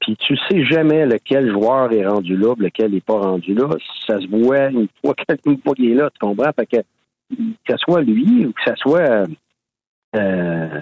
[0.00, 3.68] Puis tu sais jamais lequel joueur est rendu là, lequel n'est pas rendu là.
[4.06, 5.14] Ça se voit une fois,
[5.44, 6.52] une fois qu'il est là, tu comprends?
[6.54, 9.26] Fait que, que ce soit lui ou que ce soit
[10.16, 10.80] euh,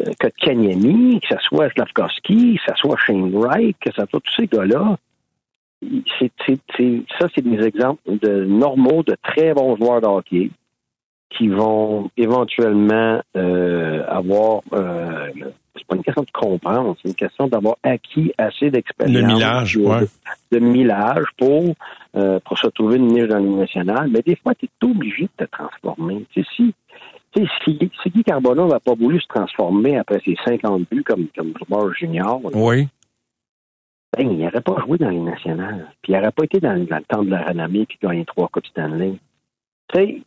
[0.00, 4.34] euh, Kotkaniemi, que ce soit Slavkovski, que ce soit Shane Wright, que ce soit tous
[4.36, 4.96] ces gars-là,
[6.18, 6.32] c'est,
[7.18, 10.50] ça, c'est des exemples de normaux, de très bons joueurs de hockey
[11.30, 14.62] qui vont éventuellement euh, avoir.
[14.72, 15.30] Euh,
[15.76, 19.16] c'est pas une question de comprendre, c'est une question d'avoir acquis assez d'expérience.
[19.16, 20.06] Le millage, de, ouais.
[20.50, 21.74] de millage pour,
[22.16, 24.08] euh, pour se trouver une niche dans le nationale.
[24.10, 26.26] Mais des fois, tu es obligé de te transformer.
[26.32, 26.74] Tu sais, si,
[27.34, 31.54] Tu sais, Siggy Carbonneau n'a pas voulu se transformer après ses 50 buts comme, comme
[31.94, 32.40] junior.
[32.54, 32.88] Oui.
[34.16, 35.92] Ben, il n'aurait pas joué dans les nationales.
[36.02, 38.66] Puis il n'aurait pas été dans, le temps de la renommée puis gagné trois Coupes
[38.66, 39.14] Stanley.
[39.92, 40.22] Tu sais,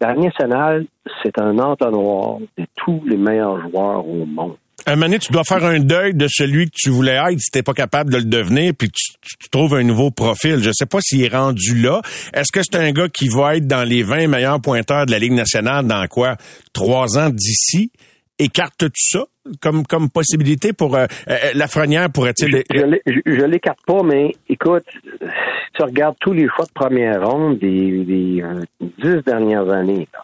[0.00, 0.86] la nationale,
[1.22, 4.56] c'est un entonnoir de tous les meilleurs joueurs au monde.
[4.86, 7.62] Un moment tu dois faire un deuil de celui que tu voulais être si t'es
[7.62, 10.62] pas capable de le devenir, puis tu, tu, trouves un nouveau profil.
[10.62, 12.02] Je sais pas s'il est rendu là.
[12.34, 15.18] Est-ce que c'est un gars qui va être dans les 20 meilleurs pointeurs de la
[15.18, 16.36] Ligue nationale dans quoi?
[16.72, 17.92] Trois ans d'ici?
[18.38, 19.24] Écarte-tu ça
[19.60, 22.64] comme, comme possibilité pour euh, euh la Frenière pourrait-il...
[22.70, 24.84] Je, je, l'écarte pas, mais écoute,
[25.20, 30.20] tu regardes tous les choix de première ronde des, des euh, dix dernières années, là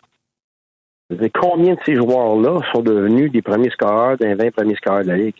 [1.34, 5.16] combien de ces joueurs-là sont devenus des premiers scoreurs, des 20 premiers scoreurs de la
[5.16, 5.34] Ligue?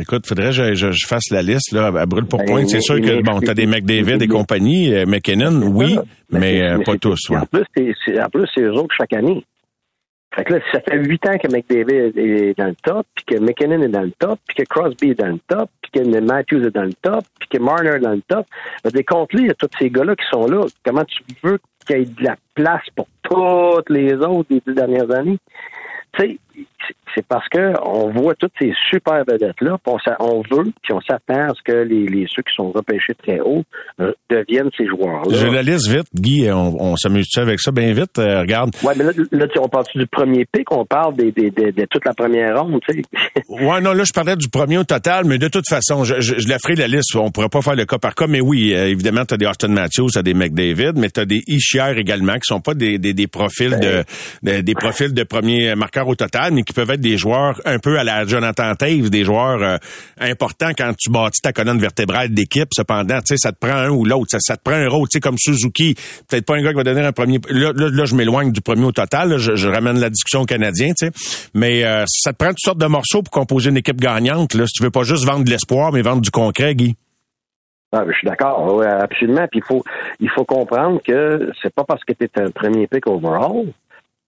[0.00, 2.66] Écoute, faudrait que je, fasse la liste là, à brûle pour ben, point.
[2.66, 5.98] C'est sûr que bon, t'as des McDavid et compagnie, euh, McKinnon, oui,
[6.30, 7.18] mais, euh, pas tous.
[7.30, 9.44] En plus, c'est en plus c'est eux autres chaque année.
[10.34, 13.40] Fait que là, ça fait huit ans que McDavid est dans le top, puis que
[13.40, 16.66] McKinnon est dans le top, puis que Crosby est dans le top, puis que Matthews
[16.66, 18.46] est dans le top, puis que Marner est dans le top.
[18.92, 20.66] Des comptes il y a tous ces gars-là qui sont là.
[20.84, 24.74] Comment tu veux qu'il y ait de la place pour toutes les autres des dix
[24.74, 25.38] dernières années?
[26.12, 26.38] Tu sais,
[27.14, 31.50] c'est parce que on voit toutes ces super vedettes-là, on, on, veut, puis on s'attend
[31.50, 33.64] à ce que les, ceux qui sont repêchés très haut
[34.00, 35.36] euh, deviennent ces joueurs-là.
[35.36, 38.18] Je la liste vite, Guy, on, on samuse avec ça bien vite?
[38.18, 38.70] Euh, regarde.
[38.82, 42.04] Ouais, mais là, là on parle du premier pic, on parle des, des, de toute
[42.04, 43.02] la première ronde, tu sais.
[43.48, 46.38] ouais, non, là, je parlais du premier au total, mais de toute façon, je, je,
[46.38, 47.16] je la ferai la liste.
[47.16, 49.46] On pourrait pas faire le cas par cas, mais oui, euh, évidemment, tu as des
[49.46, 52.74] Austin Matthews, tu as des McDavid, mais tu as des Ishier également, qui sont pas
[52.74, 54.04] des, des, des profils de,
[54.42, 54.62] ben.
[54.62, 57.98] des profils de premier marqueur au total, mais qui peuvent être des joueurs un peu
[57.98, 59.76] à la Jonathan Taves, des joueurs euh,
[60.20, 62.68] importants quand tu bâtis ta colonne vertébrale d'équipe.
[62.72, 64.36] Cependant, tu sais, ça te prend un ou l'autre.
[64.38, 65.94] Ça, te prend un rôle, tu sais, comme Suzuki.
[66.28, 67.38] Peut-être pas un gars qui va donner un premier.
[67.50, 69.38] Là, là, je m'éloigne du premier au total.
[69.38, 71.12] je, ramène la discussion au Canadien, tu sais.
[71.54, 74.54] Mais euh, ça te prend toutes sortes de morceaux pour composer une équipe gagnante.
[74.54, 76.96] Là, si tu veux pas juste vendre de l'espoir, mais vendre du concret, Guy.
[77.92, 79.46] Ah, je suis d'accord, oui, absolument.
[79.50, 79.82] Puis il faut,
[80.20, 83.72] il faut comprendre que c'est pas parce que tu es un premier pick overall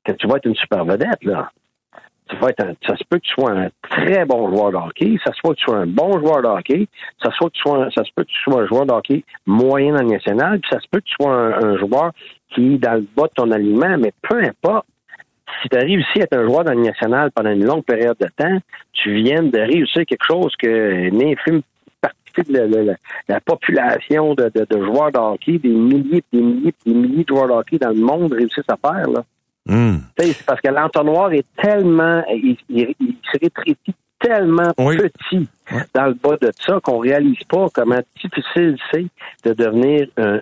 [0.05, 1.51] que tu vas être une super vedette, là
[2.31, 5.51] ça se peut que tu sois un très bon joueur de hockey, ça se peut
[5.51, 6.89] que tu sois un bon joueur de hockey,
[7.23, 9.95] ça se peut que tu sois, peut que tu sois un joueur de hockey moyen
[9.95, 12.13] dans le national, puis ça se peut que tu sois un, joueur
[12.51, 14.87] qui est dans le bas de ton aliment, mais peu importe.
[15.63, 18.17] Si tu as réussi à être un joueur dans le national pendant une longue période
[18.21, 18.59] de temps,
[18.93, 21.63] tu viens de réussir quelque chose que n'infime
[22.01, 22.97] partie de
[23.29, 27.53] la, population de, joueurs de hockey, des milliers, des milliers, des milliers de joueurs de
[27.53, 29.11] hockey dans le monde réussissent à faire.
[29.11, 29.25] Là.
[29.71, 29.99] Hmm.
[30.19, 35.49] C'est parce que l'entonnoir est tellement, il, il, il se rétrécit tellement petit
[35.95, 39.07] dans le bas de ça qu'on réalise pas comment difficile c'est
[39.45, 40.41] de devenir un,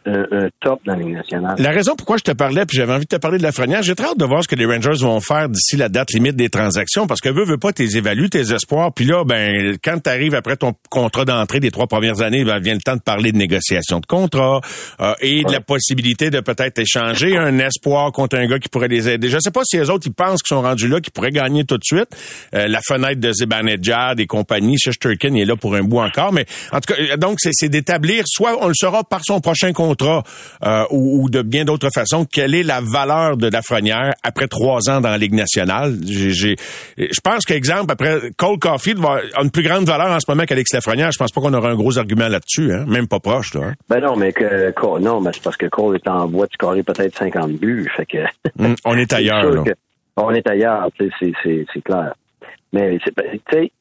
[0.60, 1.56] top dans les nationales.
[1.58, 3.82] La raison pourquoi je te parlais, puis j'avais envie de te parler de la Frenière,
[3.82, 6.36] j'ai très hâte de voir ce que les Rangers vont faire d'ici la date limite
[6.36, 10.10] des transactions, parce que veux pas, tes évalues, tes espoirs, puis là, ben, quand tu
[10.10, 13.32] arrives après ton contrat d'entrée des trois premières années, ben, vient le temps de parler
[13.32, 14.60] de négociation de contrat
[15.00, 18.88] euh, et de la possibilité de peut-être échanger un espoir contre un gars qui pourrait
[18.88, 19.28] les aider.
[19.28, 21.64] Je sais pas si les autres, ils pensent qu'ils sont rendus là, qu'ils pourraient gagner
[21.64, 22.08] tout de suite.
[22.54, 24.76] Euh, la fenêtre de Zibanejad et compagnie,
[25.18, 28.56] Shesterkin est là pour un bout encore, mais en tout cas, donc c'est d'établir, soit
[28.60, 30.22] on le saura par son prochain contrat
[30.64, 35.00] euh, ou, de bien d'autres façons, quelle est la valeur de Lafrenière après trois ans
[35.00, 35.96] dans la Ligue nationale.
[36.04, 36.56] J'ai,
[36.96, 40.44] je pense qu'exemple, après Cole Caulfield va, a une plus grande valeur en ce moment
[40.44, 41.10] qu'Alex Lafrenière.
[41.12, 42.84] Je pense pas qu'on aura un gros argument là-dessus, hein?
[42.86, 43.54] même pas proche.
[43.54, 43.74] Là, hein.
[43.88, 46.82] Ben non, mais que non, mais c'est parce que Cole est en voie de scorer
[46.82, 48.18] peut-être 50 buts, fait que.
[48.58, 49.64] Hum, on est ailleurs.
[50.16, 50.88] on est ailleurs,
[51.20, 52.12] c'est clair.
[52.72, 53.12] Mais tu
[53.50, 53.72] sais,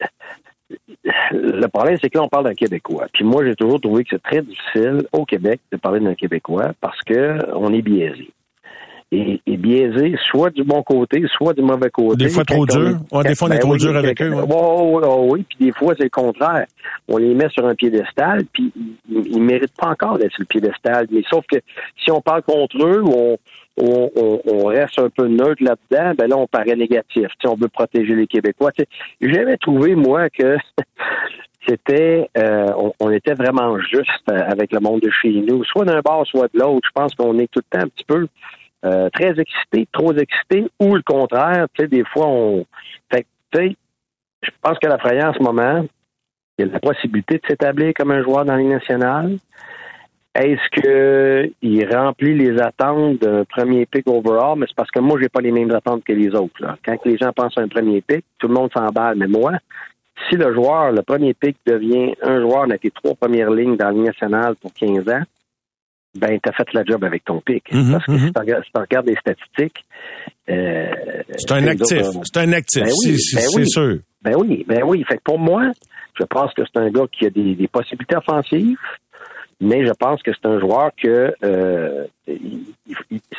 [1.32, 3.08] le problème, c'est que là, on parle d'un Québécois.
[3.14, 6.74] Puis moi, j'ai toujours trouvé que c'est très difficile au Québec de parler d'un Québécois
[6.82, 8.30] parce que on est biaisé.
[9.10, 12.26] Et, biaisé, soit du bon côté, soit du mauvais côté.
[12.26, 13.00] Des fois trop dur.
[13.24, 14.34] des fois, on est ben trop dur avec eux.
[14.34, 16.66] oui, puis des fois, c'est le contraire.
[17.08, 18.74] On les met sur un piédestal, puis
[19.10, 21.08] ils, ne méritent pas encore d'être sur le piédestal.
[21.10, 21.58] Mais sauf que
[22.04, 23.38] si on parle contre eux, on,
[23.78, 27.28] on, reste un peu neutre là-dedans, ben là, on paraît négatif.
[27.46, 28.72] on veut protéger les Québécois.
[29.22, 30.58] J'avais trouvé, moi, que
[31.68, 36.26] c'était euh, on, était vraiment juste avec le monde de chez nous, soit d'un bord,
[36.26, 36.88] soit de l'autre.
[36.88, 38.28] Je pense qu'on est tout le temps un petit peu
[38.86, 41.68] euh, très excité, trop excité, ou le contraire.
[41.74, 42.66] Tu sais, des fois, on.
[43.12, 43.76] Fait tu
[44.44, 45.86] je pense que la frayeur en ce moment,
[46.58, 49.38] il y a la possibilité de s'établir comme un joueur dans les nationales.
[50.40, 54.58] Est-ce qu'il remplit les attentes d'un premier pick overall?
[54.60, 56.62] Mais c'est parce que moi, j'ai pas les mêmes attentes que les autres.
[56.62, 56.78] Là.
[56.86, 59.18] Quand les gens pensent à un premier pick, tout le monde s'emballe.
[59.18, 59.54] Mais moi,
[60.30, 63.86] si le joueur, le premier pick, devient un joueur avec les trois premières lignes dans
[63.88, 65.24] la Ligue nationale pour 15 ans,
[66.20, 67.64] ben tu as fait la job avec ton pic.
[67.72, 68.20] Mhm, Parce que mhm.
[68.28, 69.86] si tu regardes, si tu regardes les statistiques,
[70.50, 70.86] euh,
[71.38, 71.98] C'est un actif.
[71.98, 72.84] euh, C'est un actif.
[72.84, 73.68] Ben oui, c'est ben oui.
[73.70, 73.98] sûr.
[74.22, 75.04] Ben oui, ben oui.
[75.08, 75.64] Fait que pour moi,
[76.20, 78.78] je pense que c'est un gars qui a des, des possibilités offensives,
[79.60, 82.06] mais je pense que c'est un joueur que euh,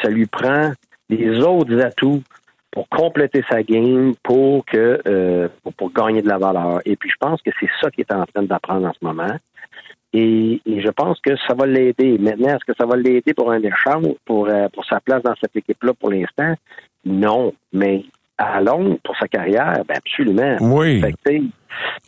[0.02, 0.72] ça lui prend
[1.08, 2.22] les autres atouts
[2.70, 6.80] pour compléter sa game, pour que euh, pour gagner de la valeur.
[6.84, 9.36] Et puis je pense que c'est ça qu'il est en train d'apprendre en ce moment.
[10.12, 12.18] Et, et je pense que ça va l'aider.
[12.18, 15.34] Maintenant, est-ce que ça va l'aider pour un échange, pour, euh, pour sa place dans
[15.40, 16.54] cette équipe-là pour l'instant?
[17.04, 17.52] Non.
[17.72, 18.04] Mais
[18.38, 20.56] à long, pour sa carrière, ben absolument.
[20.60, 21.00] Oui.
[21.26, 21.42] Fait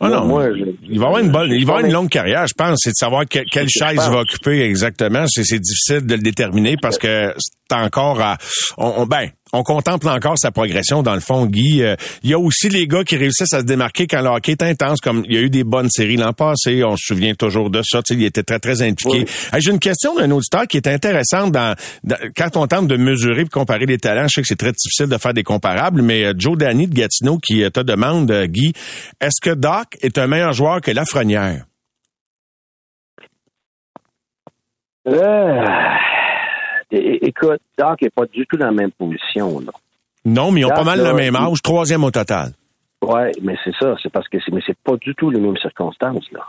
[0.01, 2.45] moi, non, moi, je- il va avoir une bonne, il va avoir une longue carrière,
[2.47, 2.79] je pense.
[2.81, 5.25] C'est de savoir que- quelle chaise il va occuper exactement.
[5.27, 8.37] C'est, c'est difficile de le déterminer parce que c'est encore à,
[8.77, 11.83] on, on- ben, on contemple encore sa progression dans le fond, Guy.
[11.83, 14.53] Euh, il y a aussi les gars qui réussissent à se démarquer quand le hockey
[14.53, 16.83] est intense, comme il y a eu des bonnes séries l'an passé.
[16.83, 18.01] On se souvient toujours de ça.
[18.01, 19.25] Tu sais, il était très, très impliqué.
[19.51, 22.97] Hey, j'ai une question d'un auditeur qui est intéressante dans, dans- quand on tente de
[22.97, 24.27] mesurer et comparer les talents.
[24.27, 26.93] Je sais que c'est très difficile de faire des comparables, mais euh, Joe Danny de
[26.93, 28.73] Gatineau qui euh, te demande, Guy,
[29.19, 31.65] est-ce que Doc est un meilleur joueur que Lafrenière?
[36.93, 39.59] Euh, é- écoute, Doc n'est pas du tout dans la même position.
[39.59, 39.71] Là.
[40.25, 42.51] Non, mais ils ont Doc, pas mal là, le même âge, troisième au total.
[43.01, 43.95] Ouais, mais c'est ça.
[44.03, 46.41] C'est parce que c'est, mais c'est pas du tout les mêmes circonstances là.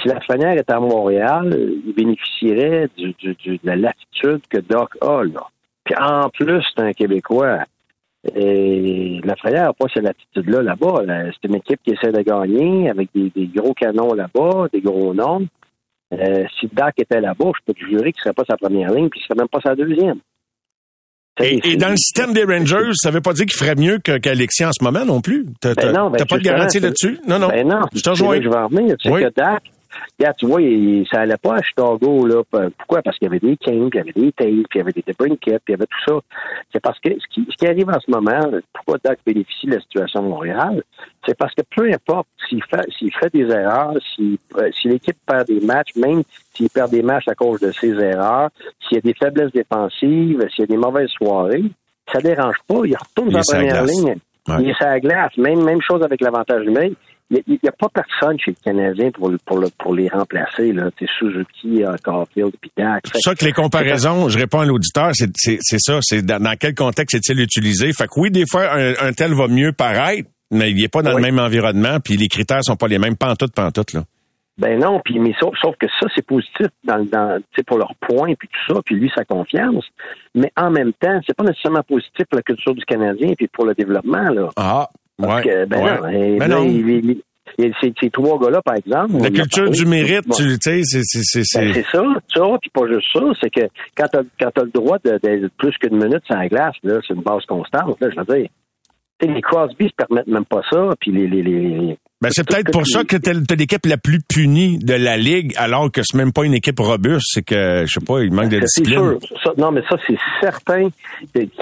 [0.00, 4.40] Si la Flanière était à Montréal, euh, il bénéficierait du, du- du- de la latitude
[4.48, 5.46] que Doc a là.
[5.84, 7.58] Puis en plus, c'est un Québécois.
[8.36, 11.02] Et la Flanière n'a pas cette latitude-là là-bas.
[11.04, 11.24] là.
[11.32, 15.14] C'est une équipe qui essaie de gagner avec des, des gros canons là-bas, des gros
[15.14, 15.46] noms.
[16.12, 19.08] Euh, si Doc était là-bas, je peux te jurer qu'il serait pas sa première ligne,
[19.08, 20.18] puis il serait même pas sa deuxième.
[21.42, 24.64] Et, et dans le système des Rangers, ça veut pas dire qu'il ferait mieux qu'Alexis
[24.64, 25.46] en ce moment non plus?
[25.60, 27.18] T'as Ben t'as- non, ben t'as pas de garantie là-dessus?
[27.26, 27.48] Non, non.
[27.48, 28.68] Ben non, Je je vais en.
[28.96, 29.22] Tu Oui.
[29.22, 29.62] que Dak,
[30.18, 32.42] regarde, tu vois, il, ça allait pas à Chicago, là.
[32.78, 33.02] Pourquoi?
[33.02, 34.80] Parce qu'il y avait des Kings, puis il y avait des Tails, puis il y
[34.80, 36.20] avait des Brinket, puis il y avait tout ça.
[36.72, 38.40] C'est parce que ce qui, ce qui arrive en ce moment,
[38.72, 40.82] pourquoi Dak bénéficie de la situation de Montréal,
[41.26, 45.16] c'est parce que peu importe s'il fait, s'il fait des erreurs, si, euh, si l'équipe
[45.26, 46.22] perd des matchs, même
[46.54, 50.46] s'il perd des matchs à cause de ses erreurs, s'il y a des faiblesses défensives,
[50.50, 51.64] s'il y a des mauvaises soirées,
[52.12, 52.80] ça dérange pas.
[52.84, 54.16] Il retourne dans la première ligne.
[54.48, 54.56] Ouais.
[54.60, 55.36] Il est sur la glace.
[55.36, 56.98] Même, même chose avec l'avantage numérique.
[57.30, 60.72] Il n'y a, pas personne chez le Canadien pour, le- pour, le- pour les remplacer.
[60.72, 60.90] Là.
[60.98, 63.04] C'est Suzuki, euh, Caulfield, puis Dak.
[63.12, 66.42] C'est ça que les comparaisons, je réponds à l'auditeur, c'est c'est- c'est ça, c'est dans,
[66.42, 67.92] dans quel contexte est-il utilisé?
[67.92, 71.02] Fait que oui, des fois, un, un tel va mieux paraître, mais il est pas
[71.02, 71.22] dans Oui.
[71.22, 74.02] le même environnement, puis les critères sont pas les mêmes, pantoute, pantoute, là.
[74.58, 77.62] Ben non, puis mais sauf, sauf que ça, c'est positif dans, le- dans, tu sais,
[77.62, 79.84] pour leurs points, puis tout ça, puis lui, sa confiance.
[80.34, 83.64] Mais en même temps, c'est pas nécessairement positif pour la culture du Canadien, puis pour
[83.64, 84.28] le développement.
[84.28, 84.48] Là.
[84.56, 84.88] Ah,
[85.20, 85.50] Parce ouais.
[85.50, 86.00] que, ben ouais.
[86.00, 86.64] non, et Ben là, non.
[86.64, 87.10] il- il-
[87.58, 89.12] il- ces, ces trois gars-là, par exemple.
[89.20, 90.36] La culture du mérite, Bon.
[90.36, 91.00] tu le sais, c'est...
[91.02, 92.02] c'est- c'est- Ben, ça,
[92.34, 93.60] ça, puis pas juste ça, c'est que
[93.96, 97.14] quand t'as quand t'as le droit de, de- plus qu'une minute la glace, là, c'est
[97.14, 98.48] une base constante, là, je veux dire.
[99.18, 102.46] Tu sais, les Crosby se permettent même pas ça, puis les, les, les- Ben, c'est
[102.46, 106.02] peut-être pour ça que t'es t'as l'équipe la plus punie de la Ligue, alors que
[106.04, 108.82] c'est même pas une équipe robuste, c'est que, je sais pas, il manque de C'est
[108.82, 109.18] discipline.
[109.20, 109.38] sûr.
[109.42, 110.88] Ça- non, mais ça, c'est certain.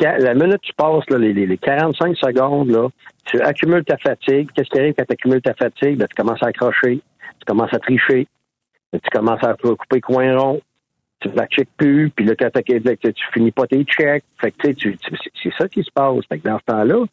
[0.01, 2.89] La minute que tu passes, là, les, les, les 45 secondes, là,
[3.27, 4.49] tu accumules ta fatigue.
[4.53, 5.97] Qu'est-ce qui arrive quand tu accumules ta fatigue?
[5.97, 8.27] Ben, tu commences à accrocher, tu commences à tricher,
[8.93, 10.61] tu commences à couper coin rond,
[11.21, 14.25] tu ne check plus, puis là, tu tu finis pas tes checks.
[14.41, 14.99] Fait que, tu sais, tu-
[15.41, 16.17] c'est ça qui se passe.
[16.29, 17.05] Fait que dans ce temps-là,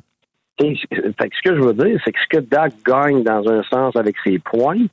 [0.58, 3.64] fait que ce que je veux dire, c'est que ce que Doc gagne dans un
[3.64, 4.86] sens avec ses points,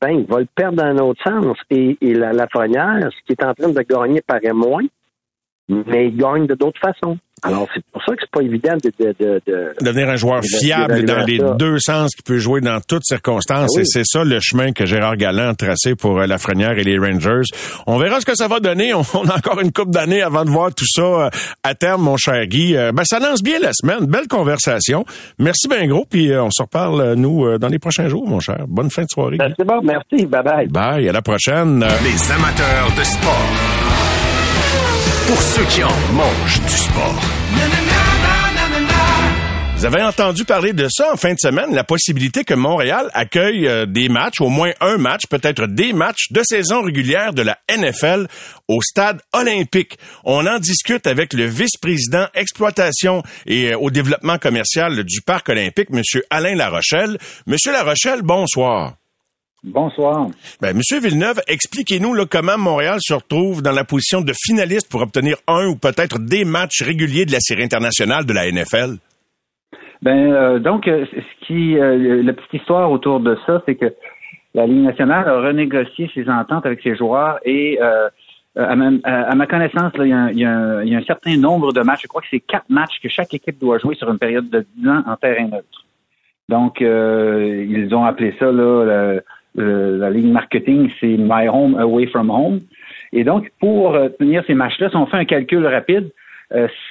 [0.00, 1.56] ben, il va le perdre dans un autre sens.
[1.70, 4.84] Et, et la, la Lafrenière, ce qui est en train de gagner paraît moins,
[5.68, 7.18] mais il gagne de d'autres façons.
[7.42, 8.92] Alors, c'est pour ça que c'est pas évident de...
[9.04, 11.54] de, de, de- devenir un joueur fiable dans les ça.
[11.58, 13.70] deux sens, qui peut jouer dans toutes circonstances.
[13.70, 13.82] Ah oui.
[13.82, 16.98] Et c'est ça le chemin que Gérard Galland a tracé pour euh, Lafrenière et les
[16.98, 17.42] Rangers.
[17.86, 18.94] On verra ce que ça va donner.
[18.94, 21.30] On, on a encore une coupe d'années avant de voir tout ça euh,
[21.62, 22.76] à terme, mon cher Guy.
[22.76, 24.06] Euh, ben, ça lance bien la semaine.
[24.06, 25.04] Belle conversation.
[25.38, 26.04] Merci bien gros.
[26.08, 28.64] Puis euh, on se reparle, nous, euh, dans les prochains jours, mon cher.
[28.68, 29.36] Bonne fin de soirée.
[29.36, 30.68] Ben, c'est bon, merci, bye-bye.
[30.68, 31.08] Bye.
[31.08, 31.82] À la prochaine.
[31.82, 34.97] Euh, Les amateurs de sport.
[35.28, 37.20] Pour ceux qui en mangent du sport.
[39.76, 43.68] Vous avez entendu parler de ça en fin de semaine, la possibilité que Montréal accueille
[43.68, 47.58] euh, des matchs, au moins un match, peut-être des matchs de saison régulière de la
[47.70, 48.26] NFL
[48.68, 49.98] au stade olympique.
[50.24, 55.90] On en discute avec le vice-président exploitation et euh, au développement commercial du parc olympique,
[55.90, 57.18] Monsieur Alain Larochelle.
[57.46, 58.97] Monsieur Larochelle, bonsoir.
[59.64, 60.28] Bonsoir.
[60.60, 65.36] Ben, Monsieur Villeneuve, expliquez-nous comment Montréal se retrouve dans la position de finaliste pour obtenir
[65.48, 68.98] un ou peut-être des matchs réguliers de la série internationale de la NFL.
[70.00, 73.92] Ben euh, donc euh, ce qui euh, la petite histoire autour de ça, c'est que
[74.54, 78.08] la Ligue nationale a renégocié ses ententes avec ses joueurs et euh,
[78.56, 82.02] à, ma, connaissance, il, y a un, certain nombre de matchs.
[82.02, 84.66] Je crois que c'est quatre matchs que chaque équipe doit jouer sur une période de
[84.76, 85.84] 10 ans en terrain neutre.
[86.48, 89.20] Donc, ils ont appelé ça là,
[89.54, 92.60] la ligne marketing, c'est My Home Away from Home.
[93.12, 96.10] Et donc, pour tenir ces matchs-là, si on fait un calcul rapide,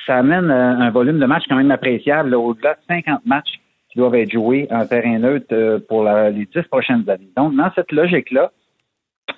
[0.06, 3.60] ça amène un volume de matchs quand même appréciable, au-delà de 50 matchs
[3.92, 7.30] qui doivent être joués en terrain neutre pour les dix prochaines années.
[7.36, 8.52] Donc, dans cette logique-là,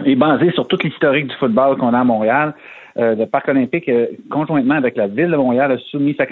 [0.06, 2.54] et basé sur toute l'historique du football qu'on a à Montréal,
[2.96, 3.90] le Parc olympique,
[4.30, 6.26] conjointement avec la Ville de Montréal, a soumis sa,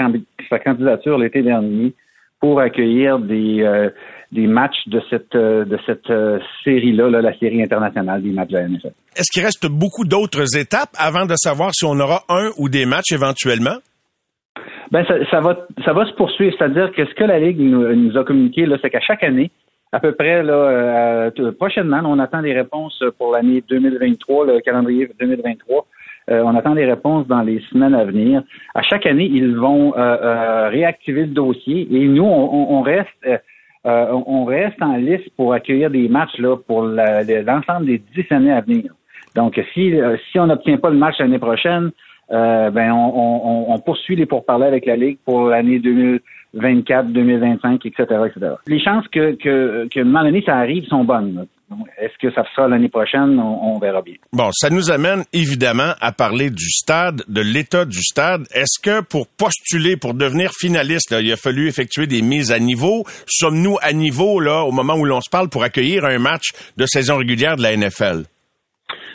[0.59, 1.93] candidature l'été dernier
[2.39, 3.89] pour accueillir des,
[4.31, 8.57] des matchs de cette, euh, de cette euh, série-là, la série internationale des matchs de
[8.57, 8.91] la NFL.
[9.15, 12.85] Est-ce qu'il reste beaucoup d'autres étapes avant de savoir si on aura un ou des
[12.85, 13.77] matchs éventuellement?
[14.91, 16.53] Ben, ça, va, ça va se poursuivre.
[16.57, 19.51] C'est-à-dire que ce que la Ligue nous, a communiqué, c'est qu'à chaque année,
[19.91, 25.09] à peu près là, euh, prochainement, on attend des réponses pour l'année 2023, le calendrier
[25.19, 25.85] 2023.
[26.30, 28.43] On attend des réponses dans les semaines à venir.
[28.75, 33.25] À chaque année, ils vont réactiver le dossier et nous, on, reste
[33.88, 38.51] euh, on reste en liste pour accueillir des matchs là, pour l'ensemble des dix années
[38.51, 38.91] à venir.
[39.36, 41.91] Donc, si, euh, si on n'obtient pas le match l'année prochaine,
[42.32, 48.55] euh, ben on, poursuit les pourparlers avec la Ligue pour l'année 2024, 2025, etc., etc.
[48.67, 51.45] Les chances que, que, que, un moment donné, ça arrive sont bonnes.
[51.97, 53.39] Est-ce que ça sera l'année prochaine?
[53.39, 54.15] On, verra bien.
[54.32, 58.43] Bon, ça nous amène évidemment à parler du stade, de l'état du stade.
[58.53, 63.03] Est-ce que pour postuler, pour devenir finaliste, il a fallu effectuer des mises à niveau?
[63.28, 66.86] Sommes-nous à niveau là au moment où l'on se parle pour accueillir un match de
[66.86, 68.24] saison régulière de la NFL?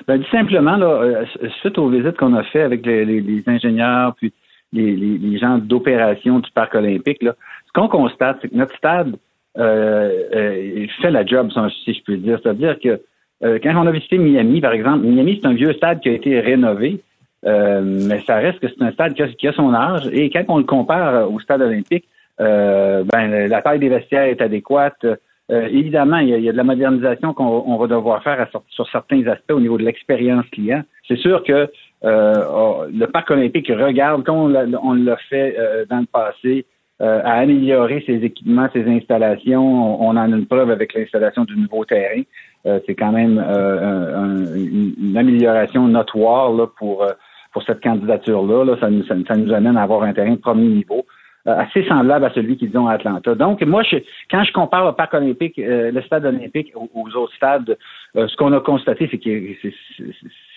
[0.07, 1.25] Ben, dit simplement, là, euh,
[1.61, 4.33] suite aux visites qu'on a fait avec les, ingénieurs, puis
[4.73, 7.35] les, gens d'opération du Parc olympique, là,
[7.67, 9.17] ce qu'on constate, c'est que notre stade
[9.57, 11.51] fait la job,
[11.85, 12.39] si je peux dire.
[12.43, 13.01] C'est-à-dire que
[13.45, 16.13] euh, quand on a visité Miami, par exemple, Miami, c'est un vieux stade qui a
[16.13, 17.01] été rénové,
[17.45, 20.09] mais ça reste que c'est un stade qui a, son âge.
[20.13, 22.05] Et quand on le compare au stade olympique,
[22.39, 25.05] ben, la taille des vestiaires est adéquate.
[25.51, 29.61] évidemment, il y, a, de la modernisation qu'on va devoir faire sur certains aspects au
[29.61, 30.83] niveau de l'expérience client.
[31.09, 31.69] C'est sûr que
[32.05, 35.57] oh, le parc olympique regarde, comme on l'a fait
[35.91, 36.65] dans le passé,
[37.03, 40.01] euh, à améliorer ses équipements, ses installations.
[40.01, 42.23] On, en a une preuve avec l'installation du nouveau terrain.
[42.65, 47.05] Euh, c'est quand même euh, une, amélioration notoire là, pour,
[47.53, 48.65] pour cette candidature-là.
[48.65, 48.77] Là.
[48.79, 51.05] Ça, nous, ça, nous amène à avoir un terrain de premier niveau.
[51.45, 53.35] assez semblable à celui qu'ils ont à Atlanta.
[53.35, 53.97] Donc, moi, je,
[54.31, 57.77] quand je compare le parc olympique, le stade olympique aux, autres stades,
[58.15, 59.31] ce qu'on a constaté, c'est que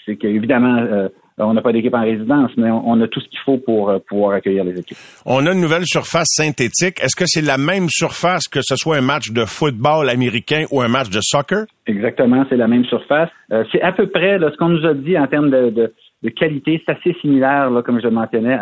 [0.05, 3.57] c'est qu'évidemment, on n'a pas d'équipe en résidence, mais on, a tout ce qu'il faut
[3.57, 4.97] pour euh, pouvoir accueillir les équipes.
[5.25, 7.01] On a une nouvelle surface synthétique.
[7.03, 10.81] Est-ce que c'est la même surface que ce soit un match de football américain ou
[10.81, 11.65] un match de soccer?
[11.87, 13.29] Exactement, c'est la même surface.
[13.51, 15.91] Euh, c'est à peu près ce qu'on nous a dit en termes de de
[16.29, 18.57] qualité, c'est assez similaire, là, comme je le mentionnais,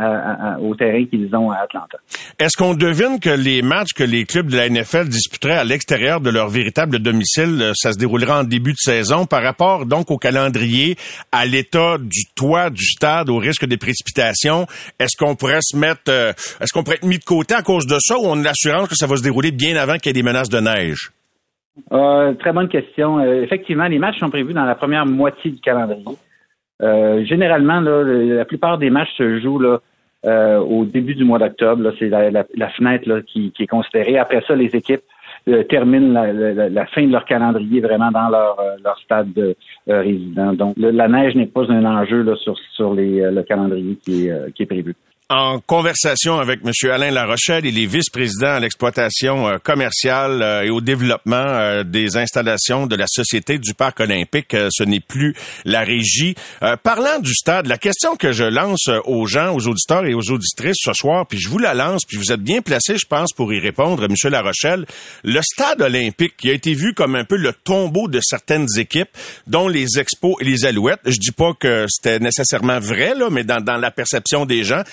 [0.61, 1.97] au terrain qu'ils ont à Atlanta.
[2.39, 6.19] Est-ce qu'on devine que les matchs que les clubs de la NFL disputeraient à l'extérieur
[6.21, 10.11] de leur véritable domicile, euh, ça se déroulera en début de saison par rapport donc
[10.11, 10.95] au calendrier,
[11.31, 14.65] à l'état du toit du stade, au risque des précipitations?
[14.99, 17.85] Est-ce qu'on pourrait se mettre, euh, est-ce qu'on pourrait être mis de côté à cause
[17.87, 20.09] de ça ou on a l'assurance que ça va se dérouler bien avant qu'il y
[20.09, 21.11] ait des menaces de neige?
[21.91, 23.19] Euh, très bonne question.
[23.21, 26.05] effectivement, les matchs sont prévus dans la première moitié du calendrier.
[26.81, 29.79] Euh, généralement, la plupart des matchs se jouent là,
[30.25, 31.93] euh, au début du mois d'octobre.
[31.99, 34.17] C'est la, fenêtre qui, est considérée.
[34.17, 35.03] Après ça, les équipes
[35.47, 39.55] euh, terminent la, fin de leur calendrier vraiment dans leur, leur stade de,
[39.87, 40.53] résident.
[40.53, 44.95] Donc, la neige n'est pas un enjeu sur, sur le calendrier qui est prévu
[45.29, 46.71] en conversation avec M.
[46.91, 47.65] Alain Larochelle.
[47.65, 52.95] Il est vice-président à l'exploitation euh, commerciale euh, et au développement euh, des installations de
[52.95, 54.55] la Société du Parc olympique.
[54.69, 56.35] ce n'est plus la régie.
[56.83, 60.77] parlant du stade, la question que je lance aux gens, aux auditeurs et aux auditrices
[60.79, 63.53] ce soir, puis je vous la lance, puis vous êtes bien placé, je pense, pour
[63.53, 64.15] y répondre, M.
[64.29, 64.85] Larochelle.
[65.23, 69.09] Le stade olympique qui a été vu comme un peu le tombeau de certaines équipes,
[69.47, 71.01] dont les Expos et les Alouettes.
[71.05, 74.83] Je dis pas que c'était nécessairement vrai, là, mais dans, dans la perception des gens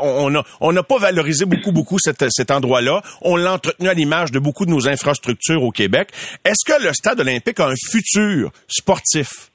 [0.00, 3.02] on n'a pas valorisé beaucoup, beaucoup cet, endroit-là.
[3.22, 6.08] On l'a entretenu à l'image de beaucoup de nos infrastructures au Québec.
[6.44, 9.50] Est-ce que le stade olympique a un futur sportif?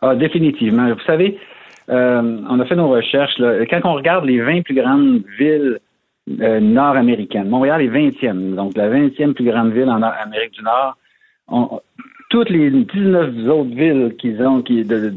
[0.00, 0.88] Ah, définitivement.
[0.92, 1.38] Vous savez,
[1.88, 3.40] euh, on a fait nos recherches.
[3.70, 5.78] Quand on regarde les 20 plus grandes villes
[6.40, 10.96] euh, nord-américaines, Montréal est 20e, donc la 20e plus grande ville en Amérique du Nord.
[12.28, 15.12] Toutes les 19 autres villes qu'ils ont qui, de,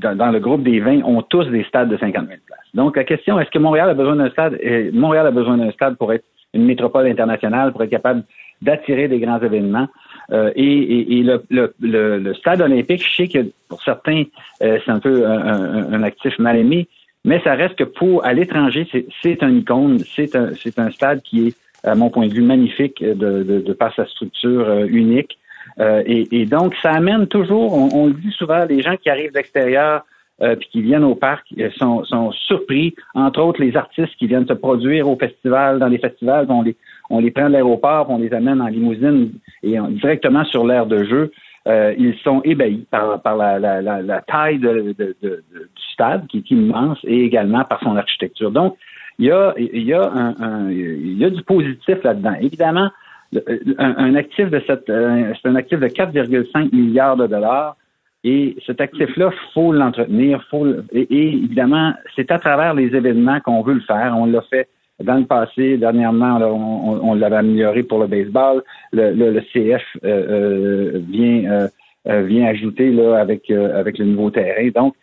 [0.00, 2.58] dans, le groupe des 20 ont tous des stades de 50 000 places.
[2.74, 4.58] Donc, la question, est-ce que Montréal a besoin d'un stade?
[4.92, 6.24] Montréal a besoin d'un stade pour être
[6.54, 8.22] une métropole internationale, pour être capable
[8.62, 9.88] d'attirer des grands événements?
[10.30, 11.42] Euh, et, le,
[11.80, 14.24] le, stade olympique, je sais que pour certains,
[14.62, 16.88] euh, c'est un peu un, actif mal aimé,
[17.24, 18.86] mais ça reste que pour à l'étranger,
[19.22, 23.02] c'est un icône, c'est un, un stade qui est, à mon point de vue, magnifique
[23.02, 25.38] de, de, de par sa structure euh, unique.
[25.80, 30.04] Et, donc, ça amène toujours, on, le dit souvent, les gens qui arrivent d'extérieur
[30.40, 34.46] euh, puis qui viennent au parc sont, sont surpris, entre autres les artistes qui viennent
[34.46, 36.76] se produire au festival, dans les festivals, on les,
[37.10, 41.04] on les prend de l'aéroport, on les amène en limousine et directement sur l'aire de
[41.04, 41.32] jeu.
[41.66, 46.50] Euh, ils sont ébahis par, par la, la, la, taille de, du stade, qui est
[46.50, 48.50] immense, et également par son architecture.
[48.50, 48.76] Donc,
[49.18, 52.34] il y a, y a, un, il y a du positif là-dedans.
[52.40, 52.90] Évidemment,
[53.34, 57.76] un, un, actif de cette, euh, c'est un actif de 4,5 milliards de dollars.
[58.24, 63.62] Et cet actif-là, faut l'entretenir, faut et, et, évidemment, c'est à travers les événements qu'on
[63.62, 64.14] veut le faire.
[64.16, 64.68] On l'a fait
[65.02, 68.62] dans le passé, dernièrement, on, l'avait amélioré pour le baseball.
[68.92, 71.68] Le, CF euh, euh, vient
[72.08, 74.68] euh, vient ajouter là avec avec le nouveau terrain.
[74.74, 74.94] Donc,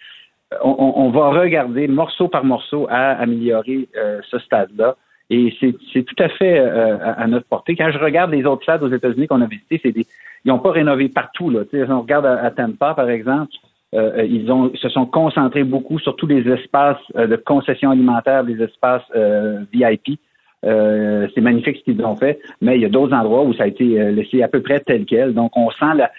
[0.62, 3.88] on, va regarder morceau par morceau à améliorer
[4.30, 4.96] ce stade-là.
[5.30, 7.76] Et c'est tout à fait à, notre portée.
[7.76, 10.06] Quand je regarde les autres stades aux États-Unis qu'on a visités, c'est des
[10.46, 11.50] ils n'ont pas rénové partout.
[11.50, 11.62] Là.
[11.70, 13.52] si on regarde à, Tampa, par exemple,
[13.94, 18.44] euh, ils ont se sont concentrés beaucoup sur tous les espaces euh, de concession alimentaire,
[18.44, 20.20] des espaces euh, VIP.
[20.64, 23.68] c'est magnifique ce qu'ils ont fait, mais il y a d'autres endroits où ça a
[23.68, 25.34] été laissé à peu près tel quel.
[25.34, 26.12] Donc on sent la,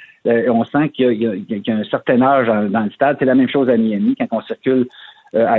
[0.50, 3.16] on sent qu'il y, a un certain âge dans, le stade.
[3.18, 4.86] C'est la même chose à Miami quand on circule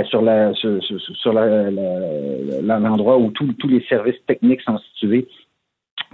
[0.04, 5.28] sur la sur, sur l'endroit où tous les services techniques sont situés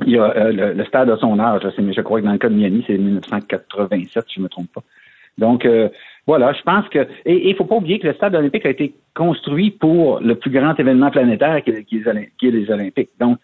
[0.02, 1.62] il y a le, stade à son âge.
[1.62, 4.72] Je crois que dans le cas de Miami, c'est 1987, si je ne me trompe
[4.74, 4.82] pas.
[5.38, 5.88] Donc, euh,
[6.26, 7.06] voilà, je pense que...
[7.24, 10.34] Et il ne faut pas oublier que le stade olympique a été construit pour le
[10.36, 13.10] plus grand événement planétaire qui est, les Olympiques.
[13.20, 13.38] Donc,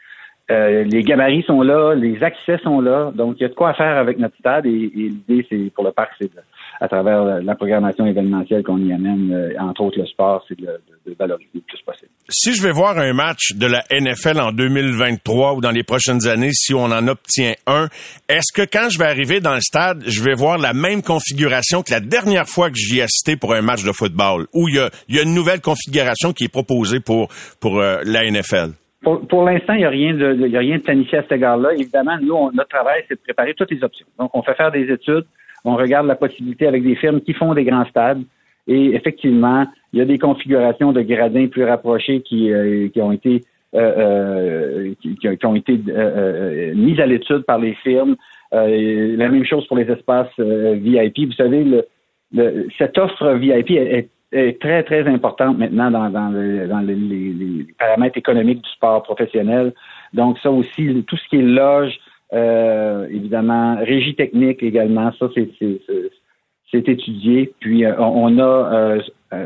[0.50, 3.12] euh, les gabarits sont là, les accès sont là.
[3.14, 4.66] Donc, il y a de quoi faire avec notre stade.
[4.66, 6.40] Et, et l'idée, c'est pour le parc, c'est de,
[6.80, 10.66] à travers la programmation événementielle qu'on y amène, euh, entre autres le sport, c'est de,
[11.06, 12.10] de, valoriser le plus possible.
[12.30, 16.26] Si je vais voir un match de la NFL en 2023 ou dans les prochaines
[16.26, 17.88] années, si on en obtient un,
[18.28, 21.82] est-ce que quand je vais arriver dans le stade, je vais voir la même configuration
[21.82, 24.76] que la dernière fois que j'y ai assisté pour un match de football, ou il
[24.76, 27.28] y a, y a une nouvelle configuration qui est proposée pour,
[27.60, 28.72] pour euh, la NFL?
[29.02, 31.32] Pour, pour l'instant, il n'y a rien de, y a rien de planifié à cet
[31.32, 31.72] égard-là.
[31.74, 34.06] Évidemment, nous, notre travail, c'est de préparer toutes les options.
[34.18, 35.24] Donc, on fait faire des études
[35.64, 38.22] on regarde la possibilité avec des firmes qui font des grands stades.
[38.66, 43.12] Et effectivement, il y a des configurations de gradins plus rapprochés qui, euh, qui ont
[43.12, 43.42] été
[43.74, 45.78] euh, euh qui, ont été
[46.74, 48.16] mises à l'étude par les firmes.
[48.52, 51.26] la même chose pour les espaces VIP.
[51.26, 51.64] Vous savez,
[52.78, 54.08] cette offre VIP est,
[54.60, 59.72] très, très importante maintenant dans les, les, paramètres économiques du sport professionnel.
[60.14, 61.98] Donc, ça aussi, tout ce qui est loge,
[62.32, 65.50] euh, évidemment, régie technique également, ça c'est
[66.70, 67.52] c'est étudié.
[67.58, 69.00] Puis euh, on a euh,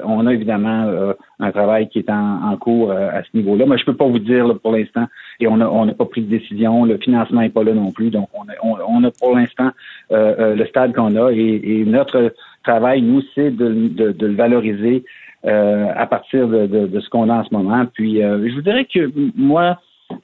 [0.05, 3.67] on a évidemment un travail qui est en, cours à ce niveau-là.
[3.67, 5.07] Mais je peux pas vous dire pour l'instant.
[5.41, 6.85] Et on a on n'a pas pris de décision.
[6.85, 8.11] Le financement est pas là non plus.
[8.11, 9.71] Donc on a, on, a pour l'instant
[10.11, 12.33] le stade qu'on a et, notre
[12.65, 15.05] travail nous c'est de, de, de, le valoriser
[15.43, 17.85] à partir de, de, ce qu'on a en ce moment.
[17.93, 19.79] Puis je vous dirais que moi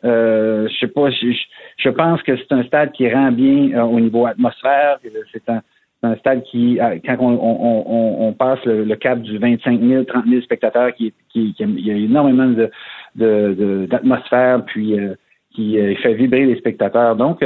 [0.05, 4.01] euh, je sais pas, je, pense que c'est un stade qui rend bien euh, au
[4.01, 4.99] niveau atmosphère.
[5.33, 10.43] C'est un, stade qui, euh, quand on, passe le, cap du 25 000, 30 000
[10.43, 12.49] spectateurs, qui, il y a énormément
[13.15, 15.15] de, d'atmosphère, puis euh,
[15.55, 17.17] qui fait vibrer les spectateurs.
[17.17, 17.45] Donc,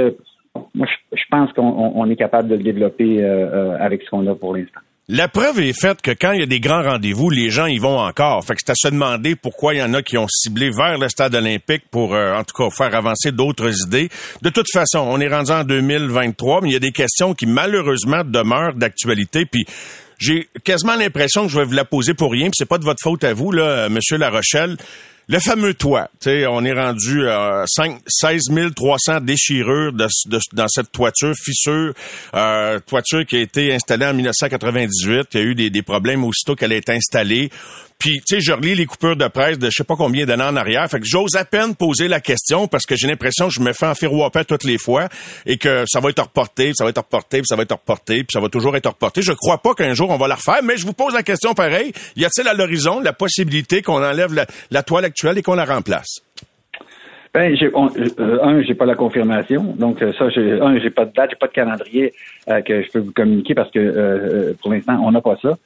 [0.75, 4.81] moi, je pense qu'on est capable de le développer avec ce qu'on a pour l'instant.
[5.09, 7.77] La preuve est faite que quand il y a des grands rendez-vous, les gens y
[7.77, 8.43] vont encore.
[8.43, 10.97] Fait que c'est à se demander pourquoi il y en a qui ont ciblé vers
[10.97, 14.09] le stade olympique pour, euh, en tout cas, faire avancer d'autres idées.
[14.41, 17.45] De toute façon, on est rendu en 2023, mais il y a des questions qui
[17.45, 19.45] malheureusement demeurent d'actualité.
[19.45, 19.67] Puis
[20.19, 22.47] j'ai quasiment l'impression que je vais vous la poser pour rien.
[22.47, 24.79] Puis c'est pas de votre faute à vous, là, Monsieur La Rochelle.
[25.27, 28.43] Le fameux toit, on est rendu à 5, 16
[28.77, 31.95] 300 déchirures dans cette toiture, fissure,
[32.35, 35.29] euh, toiture qui a été installée en 1998.
[35.33, 37.51] Il y a eu des, des problèmes aussitôt qu'elle a été installée.
[38.05, 40.45] Puis, tu sais, je relis les coupures de presse de je sais pas combien d'années
[40.45, 40.87] en arrière.
[40.91, 43.73] Fait que j'ose à peine poser la question parce que j'ai l'impression que je me
[43.73, 45.09] fais enfirouaper toutes les fois
[45.47, 48.17] et que ça va être reporté, ça va être reporté, puis ça va être reporté,
[48.17, 49.23] puis ça va toujours être reporté.
[49.23, 51.55] Je crois pas qu'un jour on va la refaire, mais je vous pose la question
[51.55, 51.93] pareil.
[52.15, 54.35] Y a-t-il à l'horizon la possibilité qu'on enlève
[54.71, 56.21] la, toile actuelle et qu'on la remplace?
[57.33, 59.75] Ben, j'ai, euh, un, j'ai pas la confirmation.
[59.79, 62.13] Donc, euh, ça, j'ai, un, j'ai pas de date, j'ai pas de calendrier
[62.51, 65.57] euh, que je peux vous communiquer parce que pour l'instant, on n'a pas ça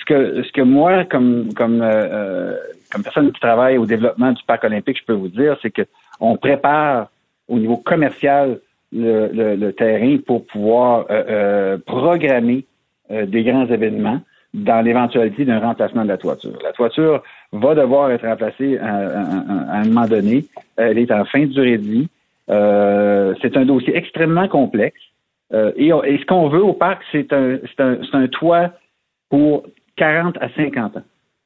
[0.00, 2.56] ce que ce que moi, comme comme euh, euh,
[2.90, 5.82] comme personne qui travaille au développement du parc olympique, je peux vous dire, c'est que
[6.18, 7.08] on prépare
[7.48, 8.58] au niveau commercial
[8.92, 11.06] le, terrain pour pouvoir
[11.86, 12.64] programmer
[13.08, 14.20] des grands événements
[14.52, 16.58] dans l'éventualité d'un remplacement de la toiture.
[16.62, 17.22] La toiture
[17.52, 20.44] va devoir être remplacée à, un moment donné.
[20.76, 22.08] Elle est en fin de durée de vie.
[23.40, 25.00] c'est un dossier extrêmement complexe.
[25.52, 28.70] et, ce qu'on veut au parc, c'est un, un, un toit
[29.30, 29.64] pour
[30.00, 31.02] 40 à 50 ans.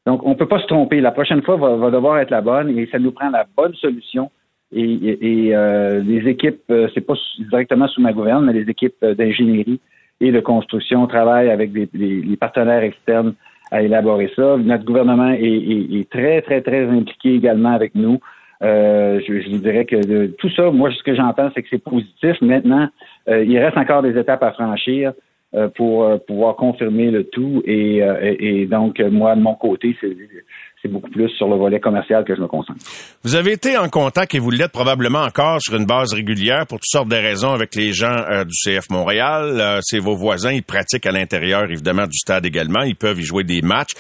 [0.07, 1.01] Donc, on ne peut pas se tromper.
[1.01, 4.31] La prochaine fois va, devoir être la bonne et ça nous prend la bonne solution.
[4.73, 7.15] Et, euh, les équipes, euh, c'est pas
[7.51, 9.81] directement sous ma gouverne, mais les équipes euh, d'ingénierie
[10.21, 13.35] et de construction travaillent avec des, les partenaires externes
[13.73, 14.57] à élaborer ça.
[14.57, 18.21] Notre gouvernement est, très, très, très impliqué également avec nous.
[18.61, 22.41] je, vous dirais que tout ça, moi, ce que j'entends, c'est que c'est positif.
[22.41, 22.89] Maintenant,
[23.27, 25.13] il reste encore des étapes à franchir.
[25.57, 27.63] Euh, pour euh, pouvoir confirmer le tout.
[27.65, 32.25] Et, euh, et, donc, moi, de mon côté, c'est beaucoup plus sur le volet commercial
[32.25, 32.81] que je me concentre.
[33.23, 36.79] Vous avez été en contact et vous l'êtes probablement encore sur une base régulière pour
[36.79, 39.81] toutes sortes de raisons avec les gens du CF Montréal.
[39.83, 43.45] c'est vos voisins, ils pratiquent à l'intérieur évidemment du stade également, ils peuvent y jouer
[43.45, 43.93] des matchs.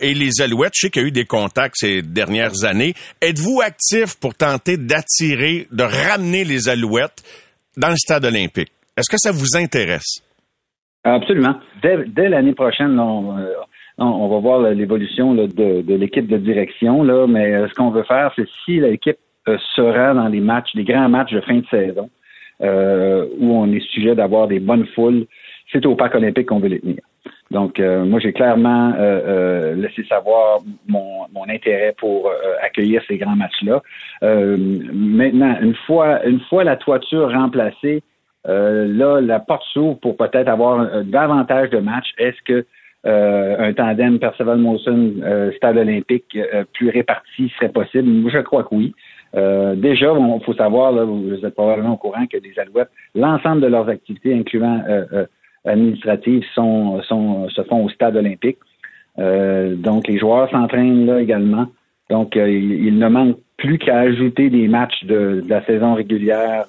[0.00, 2.94] et les Alouettes, je sais qu'il y a eu des contacts ces dernières années.
[3.20, 7.22] Êtes-vous actif pour tenter d'attirer, de ramener les Alouettes
[7.76, 8.72] dans le stade olympique?
[8.96, 10.22] Est-ce que ça vous intéresse?
[11.04, 11.56] Absolument.
[11.82, 13.54] Dès, l'année prochaine, euh,
[13.98, 18.32] on, va voir l'évolution de, l'équipe de direction, là, mais euh, ce qu'on veut faire,
[18.36, 22.08] c'est si l'équipe euh, sera dans les matchs, les grands matchs de fin de saison,
[22.60, 25.26] où on est sujet d'avoir des bonnes foules,
[25.72, 27.00] c'est au Parc olympique qu'on veut les tenir.
[27.50, 28.94] Donc, moi, j'ai clairement
[29.74, 32.30] laissé savoir mon, intérêt pour
[32.62, 33.82] accueillir ces grands matchs-là.
[34.22, 38.04] maintenant, une fois, une fois la toiture remplacée,
[38.48, 42.12] euh, là, la porte s'ouvre pour peut-être avoir euh, davantage de matchs.
[42.18, 42.66] Est-ce que
[43.06, 45.14] euh, un tandem Percival Mawson
[45.56, 46.36] stade olympique
[46.72, 48.30] plus réparti serait possible?
[48.30, 48.94] Je crois que oui.
[49.34, 53.66] déjà, il faut savoir, là, vous êtes probablement au courant que les Alouettes, l'ensemble de
[53.66, 54.82] leurs activités, incluant
[55.64, 58.58] administratives, sont, sont, se font au stade olympique.
[59.18, 61.66] donc, les joueurs s'entraînent là également.
[62.10, 66.66] Donc, il, ne manque plus qu'à ajouter des matchs de, la saison régulière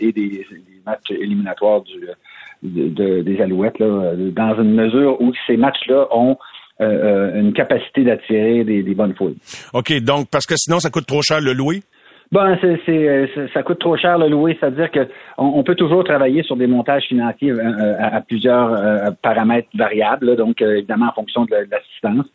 [0.00, 0.46] et des,
[0.86, 1.82] matchs éliminatoires
[2.62, 6.36] des Alouettes, dans une mesure où ces matchs-là ont
[6.82, 9.34] euh, euh, une capacité d'attirer des, bonnes foules.
[9.72, 11.82] OK, donc parce que sinon, ça coûte trop cher le louer?
[12.32, 15.06] Ben, c'est, ça coûte trop cher le louer, c'est-à-dire qu'on
[15.36, 21.08] on peut toujours travailler sur des montages financiers euh, à, plusieurs paramètres variables, donc évidemment
[21.10, 22.26] en fonction de l'assistance.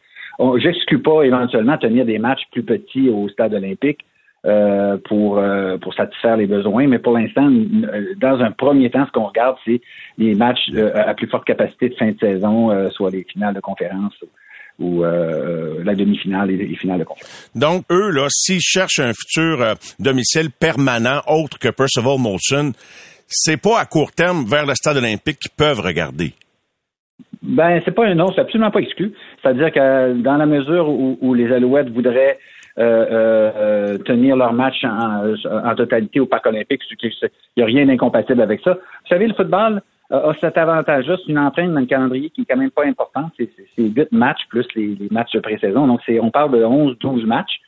[0.62, 4.02] J'exclus pas éventuellement tenir des matchs plus petits au stade olympique,
[4.48, 6.88] euh, pour, euh, pour satisfaire les besoins.
[6.88, 9.82] Mais pour l'instant, euh, dans un premier temps, ce qu'on regarde, c'est
[10.18, 14.14] les matchs à plus forte capacité de fin de saison, soit les finales de conférence
[14.80, 17.52] ou la demi-finale et les finales de conférence.
[17.56, 22.72] Donc, eux, là, s'ils cherchent un futur domicile permanent autre que Percival Molson,
[23.28, 26.32] c'est pas à court terme vers le stade olympique qu'ils peuvent regarder.
[27.42, 29.14] Ben, c'est pas un non, c'est absolument pas exclu.
[29.42, 32.38] C'est-à-dire que dans la mesure où les Alouettes voudraient
[32.80, 36.82] euh, euh, euh, tenir leur match en, totalité au Parc olympique.
[37.02, 37.12] Il
[37.58, 38.74] n'y a rien d'incompatible avec ça.
[38.74, 41.18] Vous savez, le football a cet avantage-là.
[41.18, 43.32] C'est une empreinte dans le calendrier qui est quand même pas importante.
[43.40, 43.50] C'est
[43.80, 45.88] huit matchs plus les, matchs de pré-saison.
[45.88, 47.60] Donc, on parle de 11-12 matchs.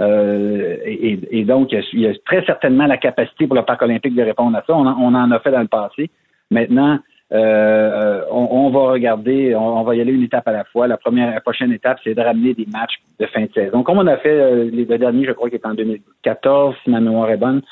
[0.00, 4.58] et, donc, il y, a, très certainement la capacité pour le Parc olympique de répondre
[4.58, 4.74] à ça.
[4.74, 6.10] On, on en a fait dans le passé.
[6.50, 6.98] Maintenant,
[7.32, 10.86] euh, euh, on, va regarder, on, va y aller une étape à la fois.
[10.86, 13.98] La première, la prochaine étape, c'est de ramener des matchs de fin de saison, comme
[13.98, 17.00] on a fait euh, les deux derniers, je crois, qui étaient en 2014, si ma
[17.00, 17.62] mémoire est bonne,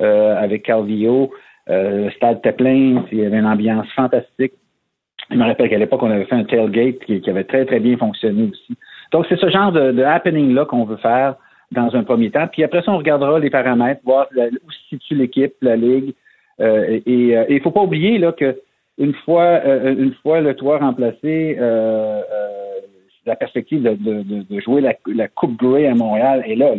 [0.00, 1.32] avec Calvillo.
[1.66, 4.52] le stade était plein, il y avait une ambiance fantastique.
[5.30, 7.96] Je me rappelle qu'à l'époque, on avait fait un tailgate qui, avait très, très bien
[7.96, 8.76] fonctionné aussi.
[9.10, 11.34] Donc, c'est ce genre de, happening-là qu'on veut faire
[11.72, 12.46] dans un premier temps.
[12.46, 16.14] Puis après ça, on regardera les paramètres, voir où se situe l'équipe, la ligue.
[16.60, 18.56] et il ne faut pas oublier là, que
[18.98, 22.80] une fois, euh, une fois le toit remplacé, euh, euh,
[23.26, 26.74] la perspective de, jouer la, Coupe Grey à Montréal est là,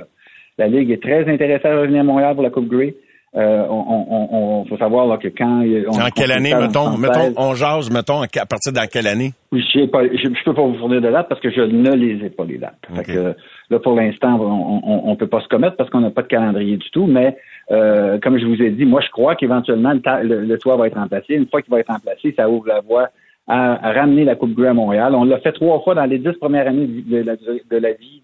[0.57, 2.95] La Ligue est très intéressée à revenir à Montréal pour la Coupe Grey.
[3.35, 8.23] Euh, on, faut savoir que quand on, en quelle année mettons mettons on jase mettons
[8.23, 9.33] à partir de quelle année?
[9.51, 12.25] Oui je pas je, peux pas vous fournir de dates parce que je ne les
[12.25, 12.79] ai pas les dates.
[13.05, 13.35] Que,
[13.69, 16.77] là pour l'instant on, on, peut pas se commettre parce qu'on n'a pas de calendrier
[16.77, 17.37] du tout mais
[17.69, 21.35] euh, comme je vous ai dit moi je crois qu'éventuellement le, toit va être remplacé.
[21.35, 23.09] Une fois qu'il va être remplacé ça ouvre la voie
[23.47, 25.13] à, ramener la Coupe Grey à Montréal.
[25.13, 28.23] On l'a fait trois fois dans les dix premières années de la, de la vie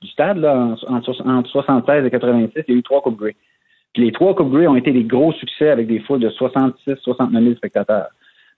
[0.00, 3.34] du stade là entre 76 et 86 il y a eu trois Coupes Grey
[3.94, 6.96] puis les trois Coupes Grey ont été des gros succès avec des foules de 66,
[7.02, 8.08] 69 000 spectateurs.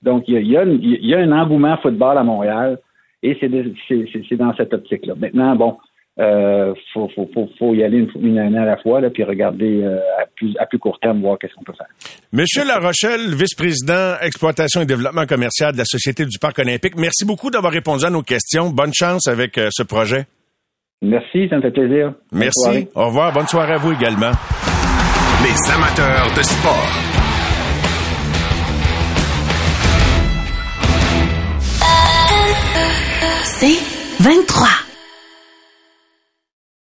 [0.02, 2.78] Donc, il y a, il y a, un engouement football à Montréal
[3.22, 5.14] et c'est dans cette optique-là.
[5.16, 5.76] Maintenant, bon,
[6.18, 9.82] euh, faut, faut, faut, faut, y aller une, année à la fois, là, puis regarder
[9.82, 11.88] euh, à, plus, à plus court terme, voir qu'est-ce qu'on peut faire.
[12.32, 17.50] Monsieur Larochelle, vice-président exploitation et développement commercial de la Société du Parc olympique, merci beaucoup
[17.50, 18.70] d'avoir répondu à nos questions.
[18.70, 20.24] Bonne chance avec euh, ce projet.
[21.02, 22.14] Merci, ça me fait plaisir.
[22.32, 22.88] Merci.
[22.94, 23.34] Au revoir.
[23.34, 24.32] Bonne soirée à vous également.
[25.46, 26.90] Les amateurs de sport.
[33.44, 33.78] C'est
[34.18, 34.85] 23.